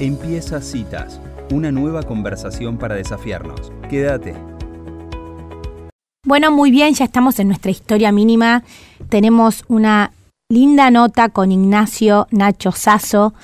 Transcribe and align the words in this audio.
Empieza 0.00 0.60
Citas, 0.60 1.20
una 1.52 1.70
nueva 1.70 2.02
conversación 2.02 2.78
para 2.78 2.96
desafiarnos. 2.96 3.72
Quédate. 3.88 4.34
Bueno, 6.26 6.50
muy 6.50 6.72
bien, 6.72 6.94
ya 6.94 7.04
estamos 7.04 7.38
en 7.38 7.46
nuestra 7.46 7.70
historia 7.70 8.10
mínima. 8.10 8.64
Tenemos 9.08 9.64
una 9.68 10.10
linda 10.48 10.90
nota 10.90 11.28
con 11.28 11.52
Ignacio 11.52 12.26
Nacho 12.32 12.72
Sasso. 12.72 13.34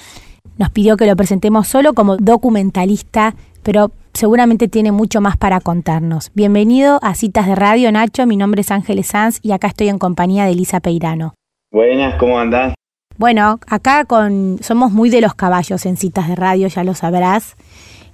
Nos 0.58 0.71
pidió 0.71 0.96
que 0.96 1.06
lo 1.06 1.14
presentemos 1.14 1.68
solo 1.68 1.94
como 1.94 2.16
documentalista, 2.16 3.37
pero 3.62 3.93
seguramente 4.12 4.67
tiene 4.67 4.91
mucho 4.91 5.21
más 5.21 5.37
para 5.37 5.61
contarnos. 5.61 6.32
Bienvenido 6.35 6.98
a 7.03 7.14
Citas 7.14 7.46
de 7.46 7.55
Radio, 7.55 7.93
Nacho. 7.93 8.27
Mi 8.27 8.37
nombre 8.37 8.62
es 8.62 8.73
Ángeles 8.73 9.07
Sanz 9.07 9.39
y 9.43 9.53
acá 9.53 9.69
estoy 9.69 9.89
en 9.89 10.01
compañía 10.01 10.46
de 10.46 10.51
Elisa 10.51 10.80
Peirano. 10.80 11.35
Buenas, 11.71 12.17
¿cómo 12.19 12.41
andás? 12.41 12.75
Bueno, 13.21 13.61
acá 13.66 14.07
con 14.07 14.57
somos 14.62 14.93
muy 14.93 15.11
de 15.11 15.21
los 15.21 15.34
caballos 15.34 15.84
en 15.84 15.98
citas 15.98 16.27
de 16.27 16.36
radio, 16.36 16.68
ya 16.68 16.84
lo 16.84 16.95
sabrás. 16.95 17.54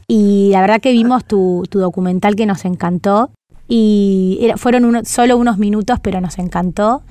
Y 0.09 0.49
la 0.51 0.61
verdad 0.63 0.81
que 0.81 0.91
vimos 0.91 1.25
tu, 1.25 1.63
documental 1.71 2.35
que 2.35 2.45
nos 2.45 2.65
encantó. 2.65 3.31
Y 3.69 4.51
fueron 4.57 5.05
solo 5.05 5.37
unos 5.37 5.59
minutos, 5.59 6.01
pero 6.03 6.21
nos 6.21 6.41
encantó. 6.41 7.03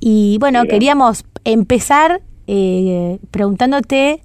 Y 0.00 0.38
bueno, 0.40 0.64
queríamos 0.64 1.24
empezar 1.44 2.22
eh, 2.48 3.20
preguntándote 3.30 4.20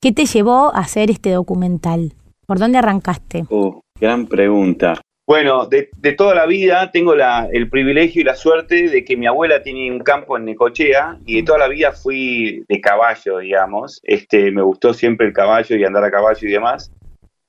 qué 0.00 0.10
te 0.10 0.26
llevó 0.26 0.74
a 0.74 0.80
hacer 0.80 1.12
este 1.12 1.30
documental. 1.30 2.14
¿Por 2.44 2.58
dónde 2.58 2.78
arrancaste? 2.78 3.44
Uh, 3.50 3.78
gran 4.00 4.26
pregunta. 4.26 5.00
Bueno, 5.24 5.66
de, 5.66 5.88
toda 6.16 6.34
la 6.34 6.46
vida 6.46 6.90
tengo 6.90 7.14
el 7.14 7.70
privilegio 7.70 8.22
y 8.22 8.24
la 8.24 8.34
suerte 8.34 8.88
de 8.88 9.04
que 9.04 9.16
mi 9.16 9.26
abuela 9.26 9.62
tiene 9.62 9.90
un 9.90 10.00
campo 10.00 10.36
en 10.36 10.44
Necochea 10.44 11.18
y 11.24 11.36
de 11.36 11.42
toda 11.44 11.58
la 11.58 11.68
vida 11.68 11.92
fui 11.92 12.64
de 12.68 12.80
caballo, 12.80 13.38
digamos. 13.38 14.00
Este, 14.02 14.50
me 14.50 14.62
gustó 14.62 14.92
siempre 14.92 15.26
el 15.28 15.32
caballo 15.32 15.76
y 15.76 15.84
andar 15.84 16.04
a 16.04 16.10
caballo 16.10 16.48
y 16.48 16.50
demás. 16.50 16.92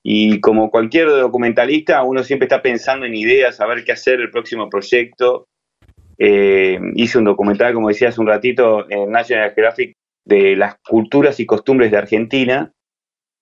Y 0.04 0.40
como 0.40 0.70
cualquier 0.70 1.08
documentalista, 1.10 2.04
uno 2.04 2.24
siempre 2.24 2.46
está 2.46 2.62
pensando 2.62 3.08
en 3.08 3.16
ideas, 3.16 3.60
a 3.60 3.66
ver 3.66 3.84
qué 3.84 3.94
hacer 3.94 4.20
el 4.20 4.30
próximo 4.30 4.70
proyecto. 4.70 5.48
Eh, 6.20 6.80
hice 6.96 7.18
un 7.18 7.24
documental, 7.24 7.74
como 7.74 7.88
decía 7.88 8.10
hace 8.10 8.22
un 8.22 8.28
ratito, 8.28 8.90
en 8.92 9.10
National 9.10 9.52
Geographic 9.56 9.94
de 10.26 10.56
las 10.56 10.76
culturas 10.88 11.40
y 11.40 11.46
costumbres 11.48 11.90
de 11.90 11.98
Argentina 11.98 12.72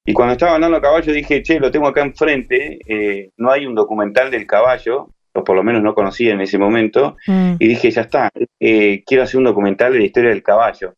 y 0.06 0.14
cuando 0.14 0.34
estaba 0.34 0.56
andando 0.56 0.78
a 0.78 0.82
caballo 0.82 1.14
dije, 1.14 1.44
che, 1.44 1.60
lo 1.60 1.70
tengo 1.70 1.88
acá 1.88 2.02
enfrente, 2.02 2.80
eh, 2.86 3.30
no 3.38 3.52
hay 3.52 3.66
un 3.66 3.76
documental 3.76 4.32
del 4.32 4.48
caballo, 4.48 5.10
o 5.34 5.44
por 5.44 5.56
lo 5.56 5.64
menos 5.64 5.84
no 5.84 5.94
conocía 5.94 6.34
en 6.34 6.42
ese 6.42 6.58
momento, 6.58 7.18
mm. 7.28 7.54
y 7.60 7.68
dije, 7.68 7.92
ya 7.92 8.02
está, 8.02 8.30
eh, 8.60 9.04
quiero 9.06 9.24
hacer 9.24 9.38
un 9.38 9.46
documental 9.46 9.94
de 9.94 10.00
la 10.00 10.06
historia 10.06 10.32
del 10.32 10.44
caballo. 10.44 10.96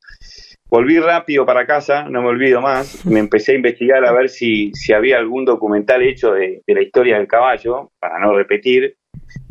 Volví 0.69 0.97
rápido 0.99 1.45
para 1.45 1.67
casa, 1.67 2.05
no 2.09 2.21
me 2.21 2.29
olvido 2.29 2.61
más, 2.61 3.05
me 3.05 3.19
empecé 3.19 3.51
a 3.51 3.55
investigar 3.55 4.05
a 4.05 4.13
ver 4.13 4.29
si, 4.29 4.71
si 4.73 4.93
había 4.93 5.17
algún 5.17 5.45
documental 5.45 6.01
hecho 6.01 6.31
de, 6.31 6.63
de 6.65 6.73
la 6.73 6.81
historia 6.81 7.17
del 7.17 7.27
caballo, 7.27 7.91
para 7.99 8.19
no 8.19 8.33
repetir, 8.33 8.95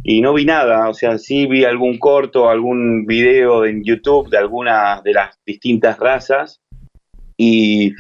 y 0.03 0.21
no 0.21 0.33
vi 0.33 0.47
nada, 0.47 0.89
o 0.89 0.95
sea, 0.95 1.19
sí 1.19 1.47
vi 1.47 1.65
algún 1.65 1.99
corto, 1.99 2.49
algún 2.49 3.07
video 3.07 3.65
en 3.65 3.85
YouTube 3.85 4.31
de 4.31 4.39
alguna 4.39 5.01
de 5.05 5.13
las 5.13 5.39
distintas 5.47 5.99
razas, 5.99 6.63
y, 7.37 7.95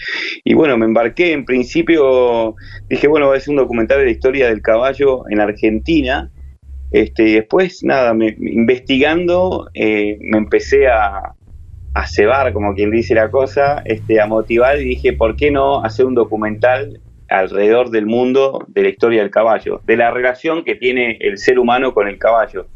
bueno, 0.54 0.76
me 0.76 0.86
embarqué 0.86 1.32
en 1.32 1.44
principio, 1.44 2.54
dije, 2.88 3.08
bueno, 3.08 3.26
voy 3.26 3.36
a 3.36 3.38
hacer 3.38 3.50
un 3.50 3.56
documental 3.56 3.98
de 3.98 4.04
la 4.04 4.10
historia 4.10 4.48
del 4.48 4.62
caballo 4.62 5.24
en 5.28 5.40
Argentina. 5.40 6.30
Este, 6.90 7.28
y 7.28 7.32
después, 7.34 7.82
nada, 7.82 8.12
me, 8.12 8.36
investigando, 8.38 9.70
eh, 9.74 10.18
me 10.20 10.38
empecé 10.38 10.88
a, 10.88 11.34
a 11.94 12.06
cebar, 12.06 12.52
como 12.52 12.74
quien 12.74 12.90
dice 12.90 13.14
la 13.14 13.30
cosa, 13.30 13.82
este, 13.84 14.20
a 14.20 14.26
motivar 14.26 14.78
y 14.80 14.84
dije, 14.84 15.12
¿por 15.12 15.36
qué 15.36 15.50
no 15.50 15.82
hacer 15.84 16.06
un 16.06 16.14
documental 16.14 17.00
alrededor 17.28 17.90
del 17.90 18.06
mundo 18.06 18.64
de 18.68 18.82
la 18.82 18.88
historia 18.90 19.22
del 19.22 19.30
caballo, 19.30 19.80
de 19.86 19.96
la 19.96 20.10
relación 20.10 20.64
que 20.64 20.74
tiene 20.74 21.16
el 21.20 21.38
ser 21.38 21.58
humano 21.58 21.94
con 21.94 22.08
el 22.08 22.18
caballo? 22.18 22.66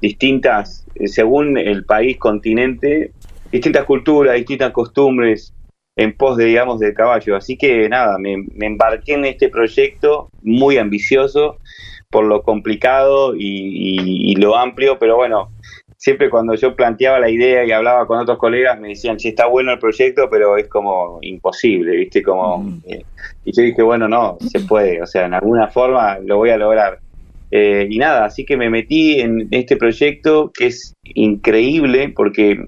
Distintas, 0.00 0.86
según 1.06 1.56
el 1.58 1.84
país, 1.84 2.18
continente, 2.18 3.12
distintas 3.50 3.84
culturas, 3.84 4.34
distintas 4.34 4.72
costumbres, 4.72 5.54
en 5.96 6.16
pos 6.16 6.36
de, 6.36 6.46
digamos, 6.46 6.80
del 6.80 6.94
caballo. 6.94 7.36
Así 7.36 7.56
que 7.56 7.88
nada, 7.88 8.18
me, 8.18 8.44
embarqué 8.60 9.14
en 9.14 9.24
este 9.24 9.48
proyecto 9.48 10.28
muy 10.42 10.78
ambicioso 10.78 11.58
por 12.10 12.24
lo 12.24 12.42
complicado 12.42 13.34
y, 13.36 14.34
lo 14.36 14.56
amplio, 14.56 14.98
pero 14.98 15.16
bueno, 15.16 15.50
siempre 15.96 16.28
cuando 16.28 16.54
yo 16.54 16.76
planteaba 16.76 17.18
la 17.18 17.30
idea 17.30 17.64
y 17.64 17.72
hablaba 17.72 18.06
con 18.06 18.18
otros 18.18 18.38
colegas 18.38 18.78
me 18.78 18.90
decían, 18.90 19.18
sí, 19.18 19.28
está 19.28 19.46
bueno 19.46 19.72
el 19.72 19.78
proyecto, 19.78 20.28
pero 20.30 20.56
es 20.56 20.68
como 20.68 21.18
imposible, 21.22 21.96
¿viste? 21.96 22.22
Como, 22.22 22.58
mm. 22.58 22.82
eh, 22.86 23.04
y 23.44 23.56
yo 23.56 23.62
dije, 23.62 23.82
bueno, 23.82 24.08
no, 24.08 24.36
se 24.40 24.60
puede, 24.60 25.02
o 25.02 25.06
sea, 25.06 25.26
en 25.26 25.34
alguna 25.34 25.68
forma 25.68 26.18
lo 26.18 26.36
voy 26.36 26.50
a 26.50 26.56
lograr. 26.56 27.00
Eh, 27.50 27.86
y 27.88 27.98
nada, 27.98 28.24
así 28.24 28.44
que 28.44 28.56
me 28.56 28.68
metí 28.68 29.20
en 29.20 29.48
este 29.50 29.76
proyecto 29.76 30.50
que 30.52 30.66
es 30.66 30.94
increíble 31.04 32.12
porque 32.14 32.66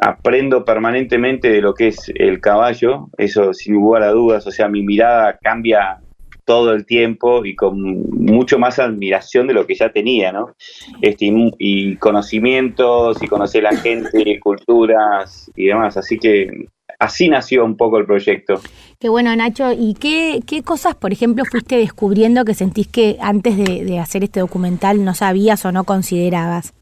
aprendo 0.00 0.64
permanentemente 0.64 1.50
de 1.50 1.60
lo 1.60 1.74
que 1.74 1.88
es 1.88 2.12
el 2.14 2.40
caballo, 2.40 3.08
eso 3.16 3.52
sin 3.52 3.74
lugar 3.74 4.02
a 4.02 4.10
dudas, 4.10 4.46
o 4.46 4.50
sea, 4.50 4.68
mi 4.68 4.82
mirada 4.82 5.38
cambia 5.42 6.00
todo 6.48 6.72
el 6.72 6.86
tiempo 6.86 7.44
y 7.44 7.54
con 7.54 7.78
mucho 8.10 8.58
más 8.58 8.78
admiración 8.78 9.46
de 9.46 9.52
lo 9.52 9.66
que 9.66 9.74
ya 9.74 9.90
tenía, 9.90 10.32
¿no? 10.32 10.54
Este, 11.02 11.30
y, 11.58 11.96
conocimientos 11.96 13.22
y 13.22 13.26
conocer 13.26 13.64
la 13.64 13.76
gente, 13.76 14.40
culturas 14.42 15.50
y 15.54 15.66
demás, 15.66 15.98
así 15.98 16.18
que 16.18 16.68
así 16.98 17.28
nació 17.28 17.66
un 17.66 17.76
poco 17.76 17.98
el 17.98 18.06
proyecto. 18.06 18.62
Qué 18.98 19.10
bueno, 19.10 19.36
Nacho. 19.36 19.72
¿Y 19.72 19.94
qué, 20.00 20.40
qué 20.46 20.62
cosas, 20.62 20.94
por 20.94 21.12
ejemplo, 21.12 21.44
fuiste 21.44 21.76
descubriendo 21.76 22.46
que 22.46 22.54
sentís 22.54 22.88
que 22.88 23.18
antes 23.20 23.56
de 23.58 23.98
hacer 23.98 24.24
este 24.24 24.40
documental 24.40 25.04
no 25.04 25.12
sabías 25.12 25.66
o 25.66 25.70
no 25.70 25.84
considerabas? 25.84 26.72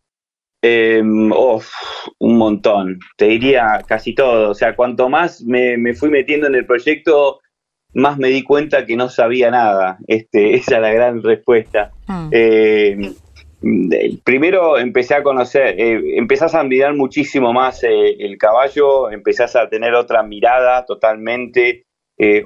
Eh, 0.62 1.00
un 1.00 2.38
montón, 2.38 2.98
te 3.16 3.26
diría 3.26 3.84
casi 3.86 4.14
todo. 4.14 4.50
O 4.50 4.54
sea, 4.54 4.74
cuanto 4.74 5.08
más 5.08 5.42
me, 5.42 5.94
fui 5.94 6.10
metiendo 6.10 6.46
en 6.46 6.54
el 6.54 6.66
proyecto, 6.66 7.40
más 7.94 8.18
me 8.18 8.28
di 8.28 8.42
cuenta 8.42 8.84
que 8.86 8.96
no 8.96 9.08
sabía 9.08 9.50
nada. 9.50 9.98
Este, 10.06 10.54
esa 10.56 10.76
es 10.76 10.82
la 10.82 10.92
gran 10.92 11.22
respuesta. 11.22 11.90
Ah. 12.08 12.28
Eh, 13.62 14.20
primero 14.22 14.78
empecé 14.78 15.14
a 15.14 15.22
conocer, 15.22 15.80
eh, 15.80 16.18
empezás 16.18 16.54
a 16.54 16.62
mirar 16.62 16.94
muchísimo 16.94 17.52
más 17.52 17.82
eh, 17.84 18.16
el 18.18 18.36
caballo, 18.36 19.10
empezás 19.10 19.56
a 19.56 19.68
tener 19.68 19.94
otra 19.94 20.22
mirada 20.22 20.84
totalmente, 20.84 21.84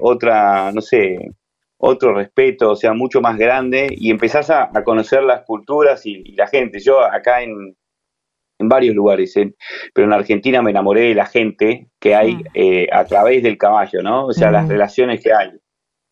otra, 0.01 0.73
no 0.73 0.81
sé, 0.81 1.31
otro 1.79 2.15
respeto, 2.15 2.73
o 2.73 2.77
sea, 2.77 2.93
mucho 2.93 3.21
más 3.21 3.39
grande, 3.39 3.89
y 3.91 4.11
empezás 4.11 4.51
a, 4.51 4.71
conocer 4.85 5.23
las 5.23 5.43
culturas 5.43 6.05
y, 6.07 6.33
la 6.33 6.47
gente. 6.47 6.81
Yo 6.81 7.01
acá 7.01 7.43
en, 7.43 7.77
en 8.61 8.69
varios 8.69 8.95
lugares, 8.95 9.35
pero 9.95 10.07
en 10.07 10.13
Argentina 10.13 10.63
me 10.63 10.71
enamoré 10.71 11.09
de 11.09 11.15
la 11.15 11.27
gente 11.27 11.89
que 11.99 12.15
hay 12.15 12.45
eh, 12.55 12.87
a 12.93 13.05
través 13.05 13.43
del 13.43 13.57
caballo, 13.57 14.03
¿no? 14.03 14.27
O 14.27 14.33
sea, 14.33 14.51
las 14.51 14.69
relaciones 14.69 15.23
que 15.23 15.33
hay. 15.33 15.51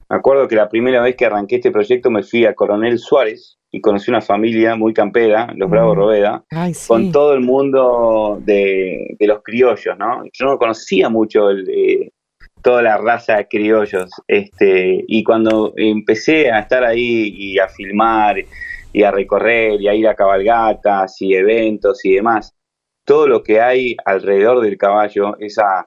Me 0.08 0.16
acuerdo 0.16 0.48
que 0.48 0.56
la 0.56 0.70
primera 0.70 1.02
vez 1.02 1.14
que 1.14 1.26
arranqué 1.26 1.56
este 1.56 1.70
proyecto 1.70 2.10
me 2.10 2.22
fui 2.22 2.46
a 2.46 2.54
Coronel 2.54 2.98
Suárez 2.98 3.58
y 3.70 3.82
conocí 3.82 4.10
una 4.10 4.22
familia 4.22 4.74
muy 4.74 4.94
campera, 4.94 5.52
los 5.54 5.68
Bravos 5.68 5.94
Roveda, 5.94 6.42
con 6.86 7.12
todo 7.12 7.34
el 7.34 7.40
mundo 7.40 8.40
de, 8.42 9.14
los 9.20 9.42
criollos, 9.42 9.98
¿no? 9.98 10.22
Yo 10.32 10.46
no 10.46 10.58
conocía 10.58 11.10
mucho 11.10 11.50
eh, 11.50 12.10
toda 12.62 12.80
la 12.80 12.96
raza 12.96 13.36
de 13.36 13.48
criollos, 13.48 14.10
este, 14.26 15.04
y 15.06 15.22
cuando 15.22 15.74
empecé 15.76 16.50
a 16.50 16.60
estar 16.60 16.82
ahí 16.82 17.30
y 17.36 17.58
a 17.58 17.68
filmar 17.68 18.36
y 18.92 19.02
a 19.02 19.10
recorrer 19.10 19.80
y 19.80 19.88
a 19.88 19.94
ir 19.94 20.08
a 20.08 20.14
cabalgatas 20.14 21.20
y 21.20 21.34
eventos 21.34 22.04
y 22.04 22.14
demás. 22.14 22.54
Todo 23.04 23.26
lo 23.26 23.42
que 23.42 23.60
hay 23.60 23.96
alrededor 24.04 24.60
del 24.60 24.76
caballo, 24.76 25.36
esa 25.38 25.86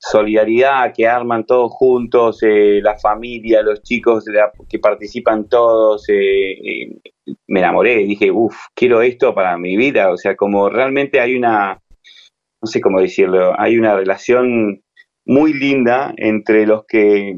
solidaridad 0.00 0.94
que 0.94 1.06
arman 1.06 1.44
todos 1.44 1.72
juntos, 1.72 2.42
eh, 2.42 2.80
la 2.82 2.98
familia, 2.98 3.62
los 3.62 3.82
chicos 3.82 4.24
que 4.68 4.78
participan 4.78 5.48
todos, 5.48 6.08
eh, 6.08 6.52
eh, 6.52 6.96
me 7.46 7.60
enamoré, 7.60 7.96
dije, 7.98 8.30
uff, 8.30 8.56
quiero 8.74 9.02
esto 9.02 9.34
para 9.34 9.58
mi 9.58 9.76
vida, 9.76 10.10
o 10.10 10.16
sea, 10.16 10.36
como 10.36 10.70
realmente 10.70 11.20
hay 11.20 11.36
una, 11.36 11.82
no 12.62 12.66
sé 12.66 12.80
cómo 12.80 13.00
decirlo, 13.00 13.52
hay 13.60 13.78
una 13.78 13.94
relación 13.94 14.82
muy 15.26 15.52
linda 15.52 16.14
entre 16.16 16.66
los 16.66 16.86
que 16.86 17.36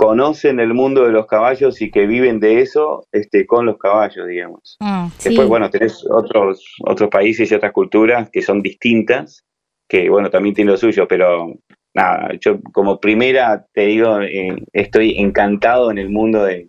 conocen 0.00 0.60
el 0.60 0.72
mundo 0.72 1.04
de 1.04 1.12
los 1.12 1.26
caballos 1.26 1.82
y 1.82 1.90
que 1.90 2.06
viven 2.06 2.40
de 2.40 2.62
eso 2.62 3.06
este, 3.12 3.46
con 3.46 3.66
los 3.66 3.76
caballos, 3.76 4.26
digamos. 4.26 4.78
Mm, 4.80 5.08
Después, 5.22 5.46
bueno, 5.46 5.68
tenés 5.68 6.06
otros, 6.10 6.64
otros 6.86 7.10
países 7.10 7.52
y 7.52 7.54
otras 7.54 7.72
culturas 7.72 8.30
que 8.32 8.40
son 8.40 8.62
distintas, 8.62 9.44
que 9.86 10.08
bueno, 10.08 10.30
también 10.30 10.54
tienen 10.54 10.72
lo 10.72 10.78
suyo, 10.78 11.06
pero 11.06 11.52
nada, 11.94 12.30
yo 12.40 12.60
como 12.72 12.98
primera 12.98 13.66
te 13.74 13.82
digo, 13.82 14.22
eh, 14.22 14.56
estoy 14.72 15.18
encantado 15.18 15.90
en 15.90 15.98
el 15.98 16.08
mundo 16.08 16.44
de, 16.44 16.68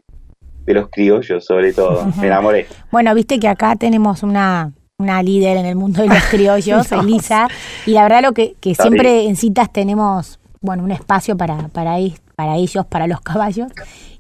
los 0.66 0.90
criollos, 0.90 1.46
sobre 1.46 1.72
todo, 1.72 2.06
me 2.20 2.28
enamoré. 2.28 2.66
Bueno, 2.92 3.16
viste 3.16 3.40
que 3.40 3.48
acá 3.48 3.78
tenemos 3.78 4.24
una, 4.24 4.74
una 4.98 5.24
líder 5.24 5.56
en 5.56 5.68
el 5.68 5.78
mundo 5.78 6.02
de 6.02 6.10
los 6.10 6.24
criollos, 6.30 6.92
Elisa, 6.92 7.48
y 7.86 7.92
la 7.92 8.04
verdad 8.04 8.24
lo 8.24 8.34
que, 8.34 8.56
que 8.60 8.76
siempre 8.76 9.26
en 9.26 9.38
citas 9.38 9.72
tenemos, 9.72 10.42
bueno, 10.60 10.84
un 10.84 10.92
espacio 10.92 11.38
para, 11.38 11.70
para, 11.70 11.98
para 12.42 12.58
ellos, 12.58 12.86
para 12.88 13.06
los 13.06 13.22
caballos. 13.22 13.72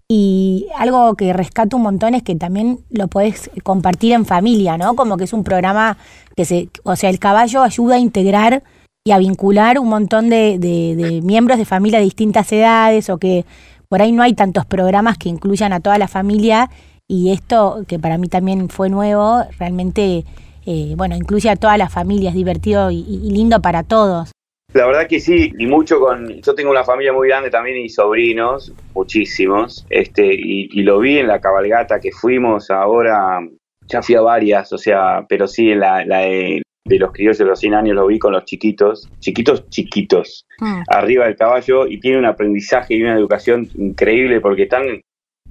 Y 0.07 0.67
algo 0.77 1.15
que 1.15 1.33
rescato 1.33 1.77
un 1.77 1.83
montón 1.83 2.13
es 2.13 2.21
que 2.21 2.35
también 2.35 2.79
lo 2.91 3.07
podés 3.07 3.49
compartir 3.63 4.13
en 4.13 4.25
familia, 4.25 4.77
¿no? 4.77 4.95
Como 4.95 5.17
que 5.17 5.23
es 5.23 5.33
un 5.33 5.43
programa 5.43 5.97
que 6.35 6.45
se, 6.45 6.69
o 6.83 6.95
sea, 6.95 7.09
el 7.09 7.17
caballo 7.17 7.63
ayuda 7.63 7.95
a 7.95 7.99
integrar 7.99 8.61
y 9.03 9.11
a 9.11 9.17
vincular 9.17 9.79
un 9.79 9.89
montón 9.89 10.29
de, 10.29 11.21
miembros 11.23 11.57
de 11.57 11.65
familia 11.65 11.97
de 11.97 12.05
distintas 12.05 12.51
edades 12.51 13.09
o 13.09 13.17
que 13.17 13.45
por 13.89 14.03
ahí 14.03 14.11
no 14.11 14.21
hay 14.21 14.33
tantos 14.33 14.67
programas 14.67 15.17
que 15.17 15.29
incluyan 15.29 15.73
a 15.73 15.79
toda 15.79 15.97
la 15.97 16.07
familia 16.07 16.69
y 17.07 17.31
esto, 17.31 17.83
que 17.87 17.97
para 17.97 18.19
mí 18.19 18.27
también 18.27 18.69
fue 18.69 18.89
nuevo, 18.89 19.41
realmente, 19.57 20.25
eh, 20.67 20.93
bueno, 20.95 21.15
incluye 21.15 21.49
a 21.49 21.55
todas 21.55 21.77
las 21.79 21.91
familias, 21.91 22.35
divertido 22.35 22.91
y, 22.91 23.03
lindo 23.31 23.61
para 23.61 23.81
todos. 23.81 24.31
La 24.73 24.85
verdad 24.85 25.07
que 25.07 25.19
sí, 25.19 25.51
y 25.57 25.65
mucho 25.65 25.99
con. 25.99 26.41
Yo 26.41 26.55
tengo 26.55 26.71
una 26.71 26.83
familia 26.83 27.11
muy 27.11 27.27
grande 27.27 27.49
también 27.49 27.77
y 27.77 27.89
sobrinos, 27.89 28.73
muchísimos, 28.93 29.85
este, 29.89 30.25
y, 30.33 30.67
lo 30.83 30.99
vi 30.99 31.17
en 31.17 31.27
la 31.27 31.41
cabalgata 31.41 31.99
que 31.99 32.11
fuimos 32.11 32.71
ahora, 32.71 33.39
ya 33.87 34.01
fui 34.01 34.15
a 34.15 34.21
varias, 34.21 34.71
o 34.71 34.77
sea, 34.77 35.25
pero 35.27 35.47
sí 35.47 35.71
en 35.71 35.81
la, 35.81 35.97
de, 36.05 36.61
los 36.85 37.11
criollos 37.11 37.37
de 37.37 37.45
los 37.45 37.59
100 37.59 37.73
años 37.73 37.95
lo 37.95 38.07
vi 38.07 38.17
con 38.17 38.31
los 38.31 38.45
chiquitos, 38.45 39.09
chiquitos, 39.19 39.67
chiquitos, 39.69 40.45
mm. 40.59 40.83
arriba 40.87 41.25
del 41.25 41.35
caballo, 41.35 41.85
y 41.87 41.99
tiene 41.99 42.19
un 42.19 42.25
aprendizaje 42.25 42.95
y 42.95 43.03
una 43.03 43.15
educación 43.15 43.67
increíble 43.75 44.39
porque 44.39 44.63
están 44.63 45.01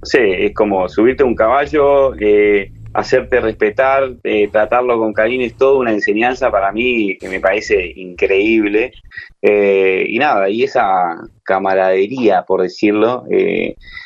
no 0.00 0.06
sé, 0.06 0.46
es 0.46 0.54
como 0.54 0.88
subirte 0.88 1.22
a 1.22 1.26
un 1.26 1.34
caballo, 1.34 2.14
eh, 2.18 2.72
hacerte 2.94 3.40
respetar, 3.40 4.10
eh, 4.24 4.48
tratarlo 4.48 4.98
con 4.98 5.12
cariño, 5.12 5.44
es 5.44 5.56
toda 5.56 5.78
una 5.78 5.92
enseñanza 5.92 6.50
para 6.50 6.72
mí 6.72 7.16
que 7.18 7.28
me 7.28 7.40
parece 7.40 7.92
increíble. 7.96 8.92
Eh, 9.42 10.04
y 10.08 10.18
nada, 10.18 10.48
y 10.50 10.64
esa 10.64 11.16
camaradería, 11.44 12.42
por 12.42 12.62
decirlo, 12.62 13.24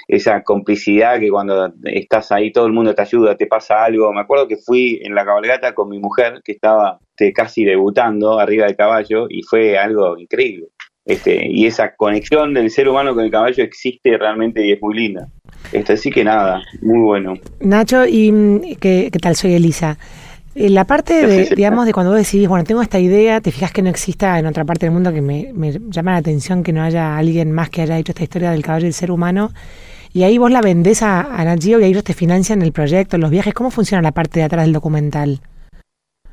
esa 0.08 0.42
complicidad 0.42 1.18
que 1.18 1.30
cuando 1.30 1.72
estás 1.84 2.30
ahí 2.32 2.52
todo 2.52 2.66
el 2.66 2.72
mundo 2.72 2.94
te 2.94 3.02
ayuda, 3.02 3.36
te 3.36 3.46
pasa 3.46 3.84
algo. 3.84 4.12
Me 4.12 4.20
acuerdo 4.20 4.48
que 4.48 4.56
fui 4.56 5.00
en 5.02 5.14
la 5.14 5.24
cabalgata 5.24 5.74
con 5.74 5.88
mi 5.88 5.98
mujer, 5.98 6.40
que 6.44 6.52
estaba 6.52 6.98
este, 7.10 7.32
casi 7.32 7.64
debutando 7.64 8.40
arriba 8.40 8.66
del 8.66 8.76
caballo, 8.76 9.26
y 9.28 9.42
fue 9.42 9.78
algo 9.78 10.18
increíble. 10.18 10.66
Este, 11.04 11.46
y 11.50 11.66
esa 11.66 11.94
conexión 11.94 12.54
del 12.54 12.70
ser 12.70 12.88
humano 12.88 13.14
con 13.14 13.24
el 13.24 13.30
caballo 13.30 13.62
existe 13.62 14.16
realmente 14.16 14.64
y 14.66 14.72
es 14.72 14.80
muy 14.80 14.94
linda. 14.94 15.28
Este, 15.72 15.94
así 15.94 16.10
que 16.10 16.24
nada, 16.24 16.62
muy 16.80 17.00
bueno. 17.00 17.34
Nacho, 17.60 18.06
¿y 18.06 18.32
mm, 18.32 18.76
qué, 18.80 19.10
tal? 19.20 19.36
Soy 19.36 19.54
Elisa. 19.54 19.98
En 20.54 20.72
la 20.74 20.84
parte 20.84 21.26
de, 21.26 21.52
digamos, 21.56 21.84
de 21.84 21.92
cuando 21.92 22.12
vos 22.12 22.18
decidís, 22.18 22.48
bueno, 22.48 22.64
tengo 22.64 22.80
esta 22.80 23.00
idea, 23.00 23.40
te 23.40 23.50
fijas 23.50 23.72
que 23.72 23.82
no 23.82 23.90
exista 23.90 24.38
en 24.38 24.46
otra 24.46 24.64
parte 24.64 24.86
del 24.86 24.92
mundo, 24.92 25.12
que 25.12 25.20
me, 25.20 25.52
llama 25.88 26.12
la 26.12 26.18
atención 26.18 26.62
que 26.62 26.72
no 26.72 26.80
haya 26.80 27.16
alguien 27.18 27.50
más 27.50 27.70
que 27.70 27.82
haya 27.82 27.98
hecho 27.98 28.12
esta 28.12 28.22
historia 28.22 28.52
del 28.52 28.62
caballo 28.62 28.84
y 28.84 28.86
del 28.86 28.94
ser 28.94 29.10
humano, 29.10 29.50
y 30.12 30.22
ahí 30.22 30.38
vos 30.38 30.52
la 30.52 30.60
vendés 30.60 31.02
a, 31.02 31.22
a 31.22 31.44
Nat 31.44 31.64
y 31.64 31.74
ellos 31.74 32.04
te 32.04 32.14
financian 32.14 32.62
el 32.62 32.70
proyecto, 32.70 33.18
los 33.18 33.30
viajes, 33.30 33.52
¿cómo 33.52 33.72
funciona 33.72 34.00
la 34.00 34.12
parte 34.12 34.38
de 34.38 34.44
atrás 34.44 34.64
del 34.64 34.72
documental? 34.72 35.40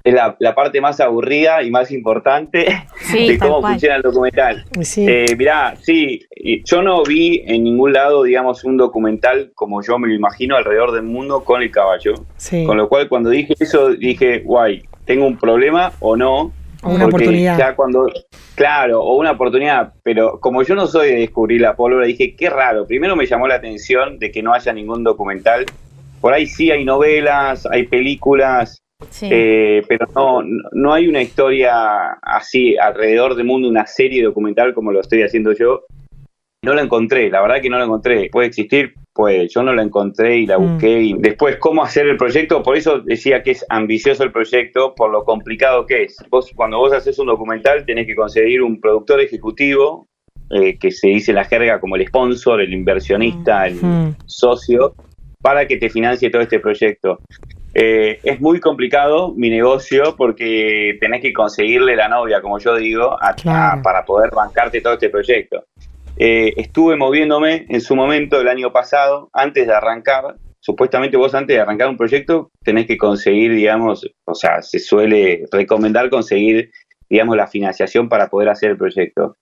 Es 0.04 0.14
la, 0.14 0.56
parte 0.56 0.82
más 0.82 1.00
aburrida 1.00 1.64
y 1.64 1.72
más 1.72 1.92
importante 1.92 2.86
de 3.14 3.38
cómo 3.38 3.62
funciona 3.62 3.96
el 3.96 4.02
documental. 4.02 4.66
Sí. 4.82 5.06
Eh, 5.08 5.36
mirá, 5.38 5.76
sí, 5.82 6.26
yo 6.66 6.82
no 6.82 7.04
vi 7.04 7.44
en 7.46 7.64
ningún 7.64 7.94
lado, 7.94 8.24
digamos, 8.24 8.64
un 8.64 8.78
documental 8.78 9.52
como 9.56 9.82
yo 9.82 9.98
me 10.00 10.08
lo 10.08 10.14
imagino 10.14 10.56
alrededor 10.56 10.92
del 10.92 11.04
mundo 11.04 11.44
con 11.44 11.62
el 11.62 11.72
caballo. 11.72 12.14
Con 12.66 12.78
lo 12.78 12.90
cual, 12.90 13.08
cuando 13.08 13.30
dije 13.30 13.54
eso, 13.60 13.92
dije, 13.92 14.40
guay, 14.40 14.84
¿tengo 15.06 15.26
un 15.26 15.38
problema 15.38 15.92
o 16.00 16.16
no? 16.16 16.54
O 16.84 16.90
una 16.90 17.06
oportunidad. 17.06 17.58
Ya 17.58 17.76
cuando, 17.76 18.08
claro, 18.56 19.02
o 19.02 19.16
una 19.18 19.32
oportunidad, 19.32 19.94
pero 20.04 20.40
como 20.40 20.64
yo 20.64 20.74
no 20.74 20.88
soy 20.88 21.10
de 21.10 21.16
descubrir 21.18 21.62
la 21.62 21.76
pólvora, 21.76 22.08
dije, 22.08 22.36
qué 22.36 22.50
raro. 22.50 22.88
Primero 22.88 23.16
me 23.16 23.28
llamó 23.28 23.48
la 23.48 23.56
atención 23.56 24.18
de 24.18 24.32
que 24.32 24.42
no 24.42 24.54
haya 24.54 24.74
ningún 24.74 25.04
documental. 25.04 25.66
Por 26.20 26.34
ahí 26.34 26.48
sí 26.48 26.72
hay 26.72 26.84
novelas, 26.84 27.68
hay 27.68 27.84
películas, 27.84 28.81
eh, 29.22 29.84
pero 29.88 30.08
no, 30.16 30.42
no 30.72 30.94
hay 30.94 31.08
una 31.08 31.22
historia 31.22 32.14
así 32.22 32.78
alrededor 32.78 33.36
del 33.36 33.46
mundo, 33.46 33.68
una 33.68 33.86
serie 33.86 34.24
documental 34.24 34.74
como 34.74 34.92
lo 34.92 35.02
estoy 35.02 35.24
haciendo 35.24 35.54
yo. 35.54 35.82
No 36.64 36.76
la 36.76 36.84
encontré, 36.84 37.30
la 37.32 37.42
verdad 37.42 37.60
que 37.60 37.70
no 37.70 37.80
la 37.80 37.86
encontré. 37.86 38.30
Puede 38.32 38.48
existir, 38.48 38.94
pues 39.14 39.52
yo 39.52 39.64
no 39.64 39.74
la 39.74 39.82
encontré 39.82 40.38
y 40.38 40.46
la 40.46 40.60
mm. 40.60 40.62
busqué. 40.62 41.02
Y 41.02 41.14
después, 41.18 41.58
¿cómo 41.58 41.84
hacer 41.84 42.08
el 42.08 42.18
proyecto? 42.18 42.62
Por 42.62 42.78
eso 42.78 43.00
decía 43.00 43.42
que 43.42 43.52
es 43.52 43.66
ambicioso 43.70 44.24
el 44.24 44.32
proyecto, 44.32 44.94
por 44.96 45.12
lo 45.12 45.24
complicado 45.24 45.88
que 45.88 46.04
es. 46.04 46.18
Vos, 46.30 46.52
cuando 46.56 46.78
vos 46.78 46.94
haces 46.94 47.18
un 47.18 47.28
documental, 47.28 47.84
tenés 47.86 48.06
que 48.06 48.16
conseguir 48.16 48.62
un 48.62 48.80
productor 48.80 49.22
ejecutivo, 49.22 50.08
eh, 50.52 50.78
que 50.78 50.92
se 50.92 51.08
dice 51.08 51.34
la 51.34 51.46
jerga 51.46 51.80
como 51.80 51.96
el 51.96 52.06
sponsor, 52.08 52.62
el 52.62 52.74
inversionista, 52.74 53.66
el 53.66 53.76
mm. 53.76 54.16
socio, 54.28 54.94
para 55.42 55.66
que 55.66 55.78
te 55.78 55.90
financie 55.90 56.30
todo 56.30 56.44
este 56.44 56.60
proyecto. 56.60 57.20
Eh, 57.74 58.20
es 58.24 58.42
muy 58.42 58.60
complicado 58.60 59.34
mi 59.36 59.50
negocio 59.50 60.16
porque 60.18 60.98
tenés 61.00 61.22
que 61.22 61.32
conseguirle 61.32 61.96
la 61.96 62.10
novia, 62.10 62.42
como 62.42 62.60
yo 62.60 62.76
digo, 62.76 63.18
para 63.84 64.06
poder 64.06 64.32
bancarte 64.32 64.82
todo 64.82 64.94
este 64.94 65.10
proyecto. 65.10 65.64
Eh, 66.18 66.54
estuve 66.58 66.98
moviéndome 66.98 67.66
en 67.70 67.82
su 67.82 67.96
momento 67.96 68.40
el 68.40 68.48
año 68.48 68.72
pasado, 68.72 69.30
antes 69.34 69.66
de 69.68 69.74
arrancar. 69.74 70.36
Supuestamente 70.60 71.18
vos 71.18 71.34
antes 71.34 71.56
de 71.56 71.62
arrancar 71.62 71.90
un 71.90 71.98
proyecto 71.98 72.52
tenés 72.64 72.86
que 72.86 72.98
conseguir, 72.98 73.56
digamos, 73.56 74.08
o 74.26 74.36
sea, 74.36 74.62
se 74.62 74.78
suele 74.78 75.46
recomendar 75.52 76.12
conseguir, 76.12 76.70
digamos, 77.10 77.36
la 77.36 77.48
financiación 77.48 78.08
para 78.08 78.28
poder 78.28 78.50
hacer 78.50 78.72
el 78.72 78.78
proyecto 78.78 79.38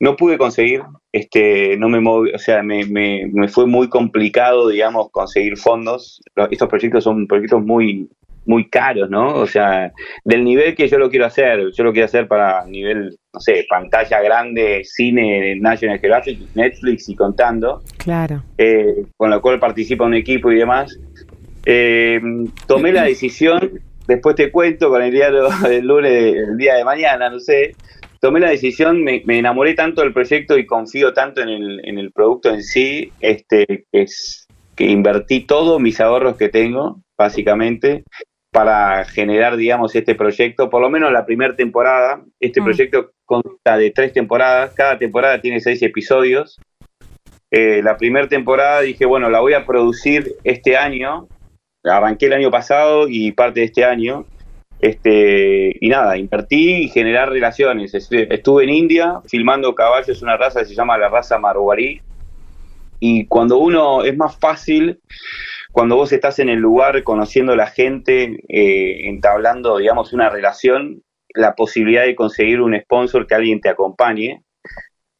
no 0.00 0.16
pude 0.16 0.38
conseguir, 0.38 0.82
este, 1.12 1.76
no 1.76 1.88
me 1.88 2.00
moví, 2.00 2.32
o 2.32 2.38
sea, 2.38 2.62
me, 2.62 2.86
me, 2.86 3.28
me, 3.30 3.48
fue 3.48 3.66
muy 3.66 3.88
complicado, 3.88 4.68
digamos, 4.68 5.10
conseguir 5.10 5.58
fondos. 5.58 6.22
Estos 6.50 6.68
proyectos 6.68 7.04
son 7.04 7.26
proyectos 7.26 7.62
muy, 7.62 8.08
muy 8.46 8.68
caros, 8.68 9.10
¿no? 9.10 9.34
O 9.34 9.46
sea, 9.46 9.92
del 10.24 10.42
nivel 10.42 10.74
que 10.74 10.88
yo 10.88 10.98
lo 10.98 11.10
quiero 11.10 11.26
hacer, 11.26 11.70
yo 11.72 11.84
lo 11.84 11.92
quiero 11.92 12.06
hacer 12.06 12.26
para 12.26 12.64
nivel, 12.64 13.18
no 13.32 13.40
sé, 13.40 13.66
pantalla 13.68 14.22
grande, 14.22 14.82
cine, 14.84 15.56
National 15.56 16.00
Geographic, 16.00 16.38
Netflix 16.54 17.08
y 17.10 17.14
contando. 17.14 17.82
Claro. 17.98 18.42
Eh, 18.56 19.04
con 19.18 19.28
lo 19.28 19.42
cual 19.42 19.60
participa 19.60 20.04
un 20.04 20.14
equipo 20.14 20.50
y 20.50 20.56
demás. 20.56 20.98
Eh, 21.66 22.18
tomé 22.66 22.90
la 22.92 23.04
decisión, 23.04 23.80
después 24.08 24.34
te 24.34 24.50
cuento 24.50 24.88
con 24.88 25.02
el 25.02 25.12
día 25.12 25.30
del 25.30 25.84
lunes, 25.86 26.34
el 26.36 26.56
día 26.56 26.76
de 26.76 26.84
mañana, 26.84 27.28
no 27.28 27.38
sé, 27.38 27.74
tomé 28.20 28.40
la 28.40 28.50
decisión, 28.50 29.02
me, 29.02 29.22
enamoré 29.26 29.74
tanto 29.74 30.02
del 30.02 30.12
proyecto 30.12 30.58
y 30.58 30.66
confío 30.66 31.12
tanto 31.12 31.40
en 31.40 31.48
el, 31.48 31.80
en 31.84 31.98
el 31.98 32.12
producto 32.12 32.50
en 32.50 32.62
sí, 32.62 33.12
este, 33.20 33.66
que, 33.66 34.02
es, 34.02 34.46
que 34.76 34.84
invertí 34.84 35.40
todos 35.40 35.80
mis 35.80 36.00
ahorros 36.00 36.36
que 36.36 36.50
tengo, 36.50 37.02
básicamente, 37.16 38.04
para 38.52 39.04
generar, 39.04 39.56
digamos, 39.56 39.94
este 39.94 40.14
proyecto, 40.14 40.68
por 40.70 40.82
lo 40.82 40.90
menos 40.90 41.12
la 41.12 41.24
primera 41.24 41.56
temporada. 41.56 42.22
Este 42.38 42.60
mm. 42.60 42.64
proyecto 42.64 43.10
consta 43.24 43.78
de 43.78 43.90
tres 43.90 44.12
temporadas, 44.12 44.74
cada 44.74 44.98
temporada 44.98 45.40
tiene 45.40 45.60
seis 45.60 45.82
episodios. 45.82 46.60
Eh, 47.50 47.80
la 47.82 47.96
primera 47.96 48.28
temporada 48.28 48.80
dije, 48.82 49.06
bueno, 49.06 49.30
la 49.30 49.40
voy 49.40 49.54
a 49.54 49.64
producir 49.64 50.34
este 50.44 50.76
año, 50.76 51.26
arranqué 51.84 52.26
el 52.26 52.34
año 52.34 52.50
pasado 52.50 53.06
y 53.08 53.32
parte 53.32 53.60
de 53.60 53.66
este 53.66 53.84
año, 53.84 54.26
este, 54.80 55.76
y 55.80 55.88
nada, 55.88 56.16
invertí 56.16 56.84
y 56.84 56.88
generar 56.88 57.30
relaciones. 57.30 57.92
Estuve 57.94 58.64
en 58.64 58.70
India 58.70 59.20
filmando 59.26 59.74
caballos, 59.74 60.22
una 60.22 60.36
raza 60.36 60.60
que 60.60 60.66
se 60.66 60.74
llama 60.74 60.98
la 60.98 61.08
raza 61.08 61.38
marwarí. 61.38 62.00
Y 62.98 63.26
cuando 63.26 63.58
uno 63.58 64.04
es 64.04 64.16
más 64.16 64.38
fácil, 64.38 65.00
cuando 65.72 65.96
vos 65.96 66.12
estás 66.12 66.38
en 66.38 66.48
el 66.48 66.58
lugar 66.58 67.02
conociendo 67.02 67.52
a 67.52 67.56
la 67.56 67.66
gente, 67.66 68.40
eh, 68.48 69.08
entablando, 69.08 69.78
digamos, 69.78 70.12
una 70.12 70.30
relación, 70.30 71.02
la 71.34 71.54
posibilidad 71.54 72.04
de 72.04 72.16
conseguir 72.16 72.60
un 72.60 72.78
sponsor 72.80 73.26
que 73.26 73.34
alguien 73.34 73.60
te 73.60 73.68
acompañe, 73.68 74.42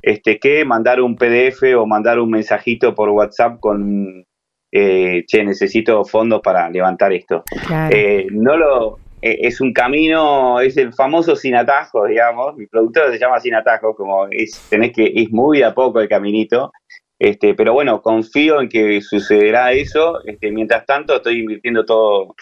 este, 0.03 0.39
que 0.39 0.65
mandar 0.65 1.01
un 1.01 1.17
PDF 1.17 1.63
o 1.77 1.87
mandar 1.87 2.19
un 2.19 2.31
mensajito 2.31 2.95
por 2.95 3.11
WhatsApp 3.11 3.61
con, 3.61 4.25
eh, 4.73 5.25
che, 5.27 5.45
necesito 5.45 6.05
fondos 6.05 6.41
para 6.43 6.71
levantar 6.71 7.13
esto. 7.13 7.45
Eh, 7.91 8.27
no 8.31 8.57
lo 8.57 8.99
es 9.23 9.61
un 9.61 9.73
camino, 9.73 10.61
es 10.61 10.77
el 10.77 10.93
famoso 10.93 11.37
sin 11.37 11.55
atajos, 11.55 12.09
digamos. 12.09 12.57
Mi 12.57 12.67
productor 12.67 13.11
se 13.13 13.19
llama 13.19 13.41
sin 13.41 13.55
atajos, 13.55 13.95
como 13.97 14.27
es, 14.31 14.67
tenés 14.71 14.93
que, 14.93 15.13
es 15.15 15.31
muy 15.31 15.63
a 15.63 15.75
poco 15.75 16.01
el 16.01 16.09
caminito. 16.09 16.73
Este, 17.19 17.55
pero 17.55 17.75
bueno, 17.75 18.01
confío 18.01 18.63
en 18.63 18.69
que 18.69 19.01
sucederá 19.03 19.73
eso. 19.73 20.25
Este, 20.25 20.51
mientras 20.51 20.87
tanto, 20.87 21.17
estoy 21.17 21.41
invirtiendo 21.41 21.85
todo, 21.85 22.35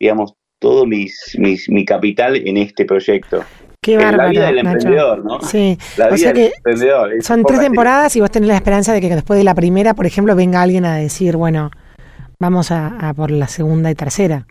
digamos, 0.00 0.34
todo 0.58 0.86
mis, 0.86 1.36
mi 1.38 1.84
capital 1.84 2.36
en 2.36 2.56
este 2.56 2.86
proyecto. 2.86 3.44
Qué 3.82 3.98
bárbaro, 3.98 4.16
la 4.16 4.28
vida 4.30 4.46
del 4.46 4.58
emprendedor, 4.60 5.22
¿no? 5.22 5.42
Sí, 5.42 5.76
o 6.10 6.16
sea 6.16 6.32
que 6.32 6.52
son 7.20 7.44
tres 7.44 7.60
temporadas 7.60 8.16
y 8.16 8.20
vos 8.20 8.30
tenés 8.30 8.48
la 8.48 8.54
esperanza 8.54 8.94
de 8.94 9.02
que 9.02 9.10
después 9.10 9.36
de 9.36 9.44
la 9.44 9.54
primera, 9.54 9.92
por 9.92 10.06
ejemplo, 10.06 10.34
venga 10.34 10.62
alguien 10.62 10.86
a 10.86 10.96
decir, 10.96 11.36
bueno, 11.36 11.70
vamos 12.40 12.70
a 12.70 13.12
por 13.14 13.30
la 13.30 13.46
segunda 13.46 13.90
y 13.90 13.94
tercera. 13.94 14.46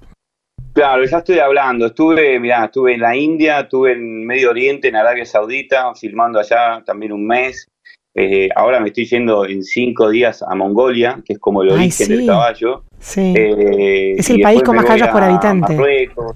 Claro, 0.74 1.06
ya 1.06 1.18
estoy 1.18 1.40
hablando. 1.40 1.88
Estuve, 1.88 2.40
mirá, 2.40 2.66
estuve 2.66 2.94
en 2.96 3.02
la 3.02 3.16
India, 3.16 3.60
estuve 3.62 3.94
en 3.94 4.26
Medio 4.26 4.50
Oriente, 4.52 4.88
en 4.88 4.96
Arabia 4.96 5.26
Saudita, 5.26 5.94
filmando 5.94 6.40
allá 6.40 6.82
también 6.86 7.12
un 7.12 7.28
mes. 7.28 7.68
Eh, 8.16 8.50
ahora 8.56 8.80
me 8.80 8.88
estoy 8.90 9.06
yendo 9.06 9.46
en 9.46 9.64
cinco 9.64 10.10
días 10.10 10.44
a 10.44 10.56
Mongolia, 10.56 11.22
que 11.26 11.34
es 11.34 11.40
como 11.40 11.64
el 11.64 11.72
Ay, 11.72 11.76
origen 11.76 12.08
del 12.10 12.28
caballo. 12.28 12.84
Sí. 13.00 13.34
Eh, 13.36 14.16
Es 14.18 14.30
el 14.30 14.42
país 14.42 14.64
con 14.64 14.76
más 14.76 14.86
caballos 14.86 15.10
por 15.10 15.24
habitante. 15.24 15.74
Marruecos. 15.74 16.36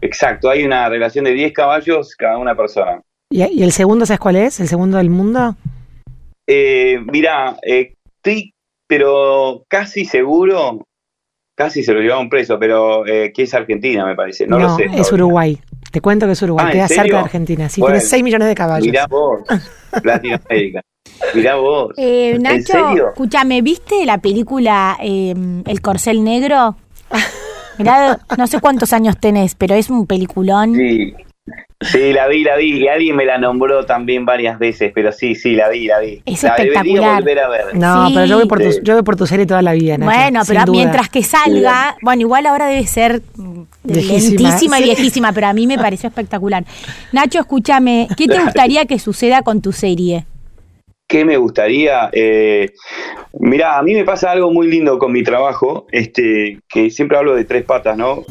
Exacto, 0.00 0.48
hay 0.48 0.64
una 0.64 0.88
relación 0.88 1.24
de 1.24 1.32
10 1.32 1.52
caballos 1.52 2.14
cada 2.16 2.38
una 2.38 2.54
persona. 2.54 3.00
¿Y, 3.30 3.42
y 3.42 3.62
el 3.64 3.72
segundo, 3.72 4.06
sabes 4.06 4.20
cuál 4.20 4.36
es? 4.36 4.60
¿El 4.60 4.68
segundo 4.68 4.96
del 4.96 5.10
mundo? 5.10 5.56
Eh, 6.46 7.00
mira, 7.12 7.56
eh, 7.62 7.94
estoy, 8.16 8.52
pero 8.86 9.64
casi 9.68 10.04
seguro, 10.04 10.86
casi 11.58 11.82
se 11.82 11.92
lo 11.92 12.00
llevaron 12.00 12.28
preso, 12.28 12.56
pero 12.56 13.04
eh, 13.04 13.32
que 13.34 13.42
es 13.42 13.52
Argentina, 13.52 14.06
me 14.06 14.14
parece. 14.14 14.46
No, 14.46 14.60
lo 14.60 14.76
sé. 14.76 14.84
es 14.84 14.90
todavía. 14.92 15.12
Uruguay. 15.14 15.58
Te 15.90 16.00
cuento 16.00 16.26
que 16.26 16.32
es 16.32 16.42
Uruguay. 16.42 16.66
Ah, 16.66 16.70
¿en 16.70 16.76
Queda 16.76 16.88
cerca 16.88 17.16
de 17.16 17.22
Argentina. 17.24 17.68
Sí, 17.68 17.80
Bueno. 17.80 17.96
tiene 17.96 18.08
6 18.08 18.22
millones 18.22 18.48
de 18.48 18.54
caballos. 18.54 18.86
Mirá 18.86 19.06
vos, 19.08 19.40
Latinoamérica. 20.04 20.80
Mirá 21.34 21.56
vos. 21.56 21.92
Eh, 21.96 22.30
¿En 22.36 22.42
Nacho, 22.42 22.62
serio? 22.64 23.08
escúchame, 23.08 23.60
¿viste 23.62 24.06
la 24.06 24.18
película 24.18 24.96
eh, 25.02 25.34
El 25.66 25.80
Corcel 25.80 26.22
Negro? 26.22 26.76
Mirá, 27.78 28.18
no 28.36 28.46
sé 28.46 28.60
cuántos 28.60 28.92
años 28.92 29.18
tenés, 29.18 29.54
pero 29.56 29.74
es 29.74 29.90
un 29.90 30.06
peliculón. 30.06 30.74
Sí. 30.76 31.14
Sí, 31.80 32.12
la 32.12 32.26
vi, 32.26 32.42
la 32.42 32.56
vi. 32.56 32.76
Y 32.82 32.88
alguien 32.88 33.14
me 33.14 33.24
la 33.24 33.38
nombró 33.38 33.86
también 33.86 34.24
varias 34.24 34.58
veces, 34.58 34.90
pero 34.92 35.12
sí, 35.12 35.36
sí, 35.36 35.52
la 35.54 35.68
vi, 35.68 35.86
la 35.86 36.00
vi. 36.00 36.20
Es 36.26 36.42
la 36.42 36.56
debería 36.56 36.80
espectacular. 36.80 37.14
volver 37.22 37.38
a 37.38 37.48
ver. 37.48 37.76
No, 37.76 38.08
Sí. 38.08 38.14
pero 38.14 38.26
yo 38.26 38.38
voy, 38.38 38.48
por 38.48 38.58
tu, 38.60 38.70
yo 38.82 38.94
voy 38.94 39.02
por 39.04 39.14
tu 39.16 39.26
serie 39.28 39.46
toda 39.46 39.62
la 39.62 39.72
vida, 39.74 39.96
Nacho, 39.96 40.10
Bueno, 40.12 40.40
pero 40.46 40.60
duda. 40.62 40.72
mientras 40.72 41.08
que 41.08 41.22
salga, 41.22 41.96
bueno, 42.02 42.22
igual 42.22 42.46
ahora 42.46 42.66
debe 42.66 42.84
ser 42.86 43.22
Viejísima, 43.84 44.40
lentísima 44.50 44.78
y 44.80 44.82
sí. 44.82 44.88
viejísima, 44.88 45.32
pero 45.32 45.46
a 45.46 45.52
mí 45.52 45.68
me 45.68 45.78
pareció 45.78 46.08
espectacular. 46.08 46.64
Nacho, 47.12 47.38
escúchame, 47.38 48.08
¿qué 48.16 48.26
te 48.26 48.40
gustaría 48.40 48.84
que 48.86 48.98
suceda 48.98 49.42
con 49.42 49.62
tu 49.62 49.70
serie? 49.70 50.24
¿Qué 51.06 51.24
me 51.24 51.36
gustaría? 51.36 52.10
Eh, 52.12 52.72
mirá, 53.38 53.78
a 53.78 53.82
mí 53.82 53.94
me 53.94 54.04
pasa 54.04 54.32
algo 54.32 54.50
muy 54.50 54.66
lindo 54.66 54.98
con 54.98 55.12
mi 55.12 55.22
trabajo, 55.22 55.86
este, 55.92 56.58
que 56.68 56.90
siempre 56.90 57.16
hablo 57.16 57.36
de 57.36 57.44
tres 57.44 57.62
patas, 57.64 57.96
¿no? 57.96 58.24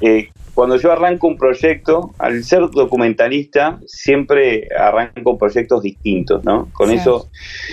Eh, 0.00 0.28
cuando 0.56 0.76
yo 0.78 0.90
arranco 0.90 1.26
un 1.28 1.36
proyecto, 1.36 2.12
al 2.18 2.42
ser 2.42 2.62
documentalista, 2.70 3.78
siempre 3.84 4.66
arranco 4.74 5.36
proyectos 5.36 5.82
distintos, 5.82 6.42
¿no? 6.44 6.70
Con 6.72 6.88
Sí. 6.88 6.94
eso. 6.96 7.28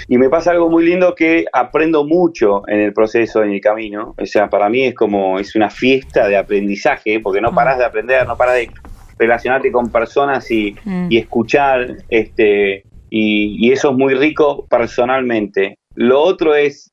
Y 0.09 0.17
me 0.17 0.27
pasa 0.29 0.51
algo 0.51 0.69
muy 0.69 0.83
lindo 0.85 1.15
que 1.15 1.45
aprendo 1.53 2.03
mucho 2.03 2.61
en 2.67 2.81
el 2.81 2.91
proceso, 2.93 3.41
en 3.41 3.51
el 3.51 3.61
camino. 3.61 4.13
O 4.21 4.25
sea, 4.25 4.49
para 4.49 4.67
mí 4.67 4.83
es 4.83 4.95
como, 4.95 5.39
es 5.39 5.55
una 5.55 5.69
fiesta 5.69 6.27
de 6.27 6.35
aprendizaje, 6.35 7.21
porque 7.21 7.39
no 7.39 7.53
Mm. 7.53 7.55
paras 7.55 7.77
de 7.77 7.85
aprender, 7.85 8.27
no 8.27 8.35
paras 8.35 8.55
de 8.55 8.69
relacionarte 9.17 9.71
con 9.71 9.89
personas 9.89 10.51
y, 10.51 10.75
Mm. 10.83 11.07
y 11.09 11.17
escuchar, 11.19 11.87
este, 12.09 12.83
y, 13.09 13.65
y 13.65 13.71
eso 13.71 13.91
es 13.91 13.95
muy 13.95 14.13
rico 14.13 14.67
personalmente. 14.69 15.77
Lo 15.95 16.19
otro 16.21 16.53
es 16.53 16.91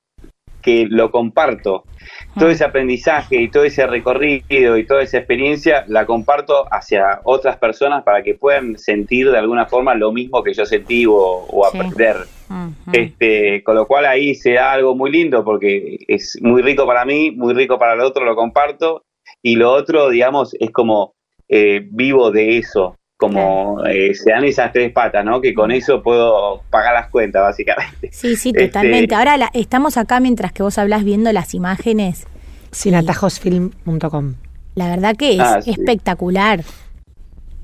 que 0.63 0.87
lo 0.89 1.11
comparto. 1.11 1.85
Todo 2.37 2.49
Mm. 2.49 2.53
ese 2.53 2.65
aprendizaje 2.65 3.37
y 3.37 3.51
todo 3.51 3.65
ese 3.65 3.87
recorrido 3.87 4.77
y 4.77 4.87
toda 4.87 5.03
esa 5.03 5.19
experiencia 5.19 5.85
la 5.89 6.07
comparto 6.07 6.67
hacia 6.71 7.21
otras 7.25 7.57
personas 7.59 8.03
para 8.05 8.23
que 8.23 8.35
puedan 8.35 8.79
sentir 8.79 9.31
de 9.31 9.39
alguna 9.39 9.67
forma 9.67 9.95
lo 9.95 10.13
mismo 10.13 10.43
que 10.43 10.55
yo 10.55 10.65
sentí 10.65 11.05
o, 11.07 11.13
o 11.15 11.65
Sí. 11.71 11.77
aprender. 11.77 12.17
Este, 12.93 13.63
con 13.63 13.77
lo 13.77 13.87
cual 13.87 14.07
ahí 14.07 14.35
se 14.35 14.55
da 14.55 14.73
algo 14.73 14.97
muy 14.97 15.13
lindo 15.13 15.45
porque 15.45 15.99
es 16.09 16.39
muy 16.41 16.63
rico 16.63 16.87
para 16.87 17.05
mí, 17.05 17.31
muy 17.31 17.55
rico 17.55 17.79
para 17.79 17.95
el 17.95 18.01
otro, 18.01 18.25
lo 18.25 18.35
comparto. 18.35 19.05
Y 19.43 19.57
lo 19.57 19.71
otro, 19.73 20.09
digamos, 20.11 20.55
es 20.59 20.71
como 20.71 21.15
eh, 21.49 21.87
vivo 21.91 22.31
de 22.31 22.59
eso, 22.59 22.97
como 23.21 23.85
eh, 23.85 24.15
se 24.15 24.31
dan 24.31 24.45
esas 24.45 24.73
tres 24.73 24.91
patas, 24.93 25.23
¿no? 25.27 25.43
Que 25.43 25.53
con 25.53 25.71
eso 25.71 26.03
puedo 26.03 26.63
pagar 26.71 26.95
las 26.95 27.09
cuentas, 27.11 27.43
básicamente. 27.43 28.09
Sí, 28.13 28.35
sí, 28.35 28.49
Este- 28.49 28.67
totalmente. 28.69 29.15
Ahora 29.15 29.37
la- 29.37 29.51
estamos 29.53 29.99
acá 29.99 30.21
mientras 30.21 30.53
que 30.53 30.63
vos 30.63 30.79
hablas 30.79 31.05
viendo 31.05 31.31
las 31.33 31.53
imágenes. 31.55 32.27
Sin 32.71 32.95
atajosfilm.com. 32.95 34.35
La 34.75 34.89
verdad 34.89 35.17
que 35.17 35.35
es 35.35 35.41
Ah, 35.41 35.61
sí. 35.61 35.71
espectacular. 35.73 36.63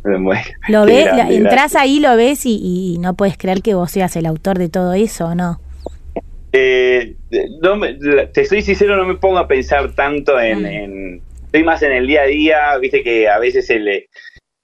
Bueno, 0.04 0.40
Lo 0.68 0.84
ves, 0.84 1.06
grande, 1.06 1.34
entras 1.36 1.74
ahí, 1.74 2.00
lo 2.00 2.14
ves 2.16 2.44
y, 2.46 2.60
y 2.94 2.98
no 2.98 3.14
puedes 3.14 3.36
creer 3.38 3.62
que 3.62 3.74
vos 3.74 3.90
seas 3.90 4.14
el 4.16 4.26
autor 4.26 4.58
de 4.58 4.68
todo 4.68 4.92
eso, 4.92 5.34
¿no? 5.34 5.58
Eh, 6.52 7.14
no 7.62 7.76
me- 7.76 7.94
te 8.32 8.44
soy 8.44 8.62
sincero, 8.62 8.96
no 8.96 9.04
me 9.04 9.14
pongo 9.16 9.38
a 9.38 9.48
pensar 9.48 9.92
tanto 9.94 10.38
en, 10.38 10.62
Mm. 10.62 10.66
en- 10.66 11.22
Estoy 11.46 11.62
más 11.64 11.80
en 11.82 11.92
el 11.92 12.06
día 12.06 12.22
a 12.22 12.26
día, 12.26 12.76
viste 12.78 13.02
que 13.02 13.28
a 13.30 13.38
veces 13.38 13.70
el... 13.70 13.88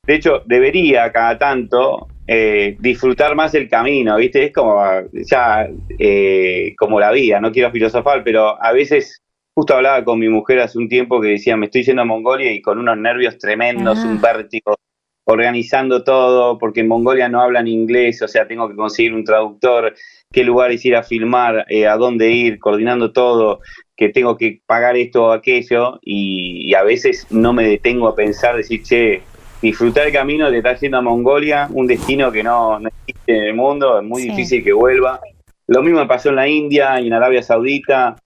De 0.04 0.16
hecho, 0.16 0.42
debería 0.46 1.12
cada 1.12 1.38
tanto 1.38 2.08
eh, 2.26 2.76
disfrutar 2.80 3.36
más 3.36 3.54
el 3.54 3.68
camino, 3.68 4.16
viste, 4.16 4.46
es 4.46 4.52
como 4.52 4.82
ya 5.12 5.68
eh, 5.96 6.74
como 6.76 6.98
la 6.98 7.12
vida, 7.12 7.40
no 7.40 7.52
quiero 7.52 7.70
filosofar, 7.70 8.22
pero 8.24 8.62
a 8.62 8.72
veces... 8.72 9.18
Justo 9.54 9.74
hablaba 9.74 10.02
con 10.02 10.18
mi 10.18 10.30
mujer 10.30 10.60
hace 10.60 10.78
un 10.78 10.88
tiempo 10.88 11.20
que 11.20 11.28
decía, 11.28 11.58
me 11.58 11.66
estoy 11.66 11.82
yendo 11.82 12.00
a 12.00 12.06
Mongolia 12.06 12.50
y 12.50 12.62
con 12.62 12.78
unos 12.78 12.96
nervios 12.96 13.36
tremendos, 13.36 13.98
Ah. 13.98 14.08
un 14.08 14.18
vértigo, 14.18 14.76
organizando 15.24 16.02
todo, 16.04 16.56
porque 16.58 16.80
en 16.80 16.88
Mongolia 16.88 17.28
no 17.28 17.42
hablan 17.42 17.68
inglés, 17.68 18.22
o 18.22 18.28
sea, 18.28 18.48
tengo 18.48 18.66
que 18.70 18.76
conseguir 18.76 19.12
un 19.12 19.24
traductor, 19.24 19.94
qué 20.32 20.42
lugares 20.42 20.82
ir 20.86 20.96
a 20.96 21.02
filmar, 21.02 21.66
eh, 21.68 21.86
a 21.86 21.98
dónde 21.98 22.30
ir, 22.30 22.58
coordinando 22.58 23.12
todo, 23.12 23.60
que 23.94 24.08
tengo 24.08 24.38
que 24.38 24.62
pagar 24.64 24.96
esto 24.96 25.26
o 25.26 25.32
aquello, 25.32 25.98
y, 26.00 26.70
y 26.70 26.72
a 26.74 26.82
veces 26.82 27.26
no 27.30 27.52
me 27.52 27.68
detengo 27.68 28.08
a 28.08 28.16
pensar, 28.16 28.56
decir, 28.56 28.82
che, 28.82 29.20
disfrutar 29.62 30.06
el 30.08 30.12
camino 30.12 30.50
de 30.50 30.58
estar 30.58 30.76
yendo 30.78 30.98
a 30.98 31.02
Mongolia, 31.02 31.68
un 31.72 31.86
destino 31.86 32.30
que 32.32 32.42
no, 32.42 32.78
no 32.80 32.88
existe 33.06 33.36
en 33.38 33.44
el 33.44 33.54
mundo, 33.54 33.98
es 34.00 34.04
muy 34.04 34.22
Sí. 34.22 34.28
difícil 34.30 34.64
que 34.64 34.72
vuelva. 34.72 35.20
Lo 35.68 35.82
mismo 35.82 36.00
me 36.00 36.06
pasó 36.06 36.30
en 36.30 36.36
la 36.36 36.48
India 36.48 37.00
y 37.00 37.06
en 37.06 37.12
Arabia 37.14 37.42
Saudita, 37.42 38.16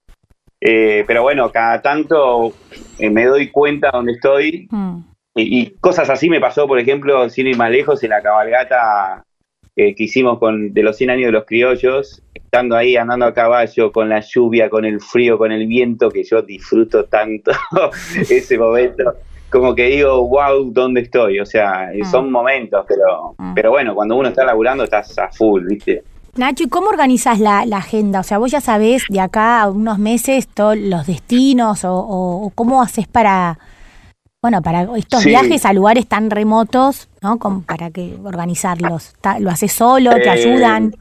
eh, 0.59 1.03
pero 1.05 1.21
bueno, 1.21 1.51
cada 1.51 1.81
tanto 1.81 2.51
eh, 2.97 3.09
me 3.11 3.25
doy 3.25 3.49
cuenta 3.51 3.91
dónde 3.93 4.13
estoy 4.13 4.67
Mm. 4.71 4.97
y, 5.35 5.61
y 5.61 5.69
cosas 5.79 6.09
así 6.09 6.29
me 6.29 6.39
pasó, 6.41 6.67
por 6.67 6.79
ejemplo, 6.79 7.29
sin 7.29 7.45
ir 7.47 7.55
más 7.55 7.69
lejos, 7.71 8.03
en 8.03 8.09
la 8.09 8.21
cabalgata 8.23 9.23
eh, 9.79 9.93
que 9.93 10.05
hicimos 10.05 10.39
con 10.39 10.73
de 10.73 10.81
los 10.81 10.97
100 10.97 11.11
años 11.11 11.27
de 11.27 11.31
los 11.33 11.45
criollos, 11.45 12.23
estando 12.33 12.75
ahí 12.75 12.95
andando 12.97 13.27
a 13.27 13.33
caballo, 13.35 13.91
con 13.91 14.09
la 14.09 14.21
lluvia, 14.21 14.71
con 14.71 14.83
el 14.85 14.99
frío, 14.99 15.37
con 15.37 15.51
el 15.51 15.67
viento, 15.67 16.09
que 16.09 16.23
yo 16.23 16.41
disfruto 16.41 17.05
tanto 17.05 17.51
ese 18.15 18.57
momento. 18.57 19.13
Como 19.49 19.73
que 19.75 19.83
digo, 19.85 20.27
wow, 20.27 20.71
¿dónde 20.71 21.01
estoy? 21.01 21.39
O 21.39 21.45
sea, 21.45 21.89
Mm. 21.93 22.03
son 22.05 22.31
momentos, 22.31 22.85
pero, 22.87 23.35
Mm. 23.37 23.53
pero 23.53 23.71
bueno, 23.71 23.95
cuando 23.95 24.15
uno 24.15 24.29
está 24.29 24.43
laburando 24.43 24.83
estás 24.83 25.17
a 25.17 25.29
full, 25.31 25.63
¿viste? 25.67 26.03
Nacho, 26.35 26.65
¿y 26.65 26.69
cómo 26.69 26.89
organizas 26.89 27.39
la, 27.39 27.65
la 27.65 27.77
agenda? 27.77 28.19
O 28.19 28.23
sea, 28.23 28.37
vos 28.37 28.51
ya 28.51 28.61
sabés 28.61 29.03
de 29.09 29.19
acá 29.21 29.61
a 29.61 29.69
unos 29.69 29.97
meses 29.99 30.47
todos 30.47 30.77
los 30.77 31.07
destinos 31.07 31.83
o, 31.85 31.93
o- 31.95 32.45
o 32.45 32.49
cómo 32.51 32.81
haces 32.81 33.07
para, 33.07 33.57
bueno, 34.43 34.61
para 34.61 34.83
estos 34.97 35.23
Sí. 35.23 35.29
viajes 35.29 35.65
a 35.65 35.73
lugares 35.73 36.05
tan 36.07 36.29
remotos, 36.29 37.09
¿no? 37.23 37.39
Como 37.39 37.63
para 37.63 37.89
que 37.89 38.15
organizarlos. 38.23 39.15
¿Lo 39.39 39.49
haces 39.49 39.71
solo? 39.71 40.11
¿Te 40.11 40.25
Eh, 40.25 40.29
ayudan? 40.29 40.93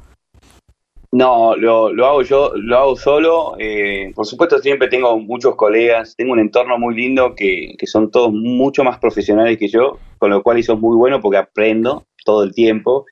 No, 1.16 1.56
lo, 1.56 1.92
lo 1.92 2.06
hago 2.06 2.23
yo, 2.23 2.52
lo 2.56 2.76
hago 2.76 2.96
solo. 2.96 3.54
eh, 3.58 4.12
por 4.14 4.26
supuesto, 4.26 4.58
siempre 4.58 4.88
tengo 4.88 5.18
muchos 5.18 5.56
colegas, 5.56 6.14
tengo 6.16 6.32
un 6.32 6.40
entorno 6.40 6.78
muy 6.78 6.94
lindo 6.94 7.35
que, 7.35 7.75
que 7.78 7.87
son 7.87 8.11
todos 8.11 8.32
mucho 8.32 8.85
más 8.85 8.99
profesionales 8.99 9.56
que 9.56 9.68
yo, 9.68 9.99
con 10.18 10.30
lo 10.30 10.42
cual 10.42 10.58
eso 10.58 10.75
es 10.75 10.80
muy 10.80 10.96
bueno 10.96 11.20
porque 11.20 11.38
aprendo 11.38 12.06
todo 12.25 12.42
el 12.42 12.52
tiempo. 12.52 13.06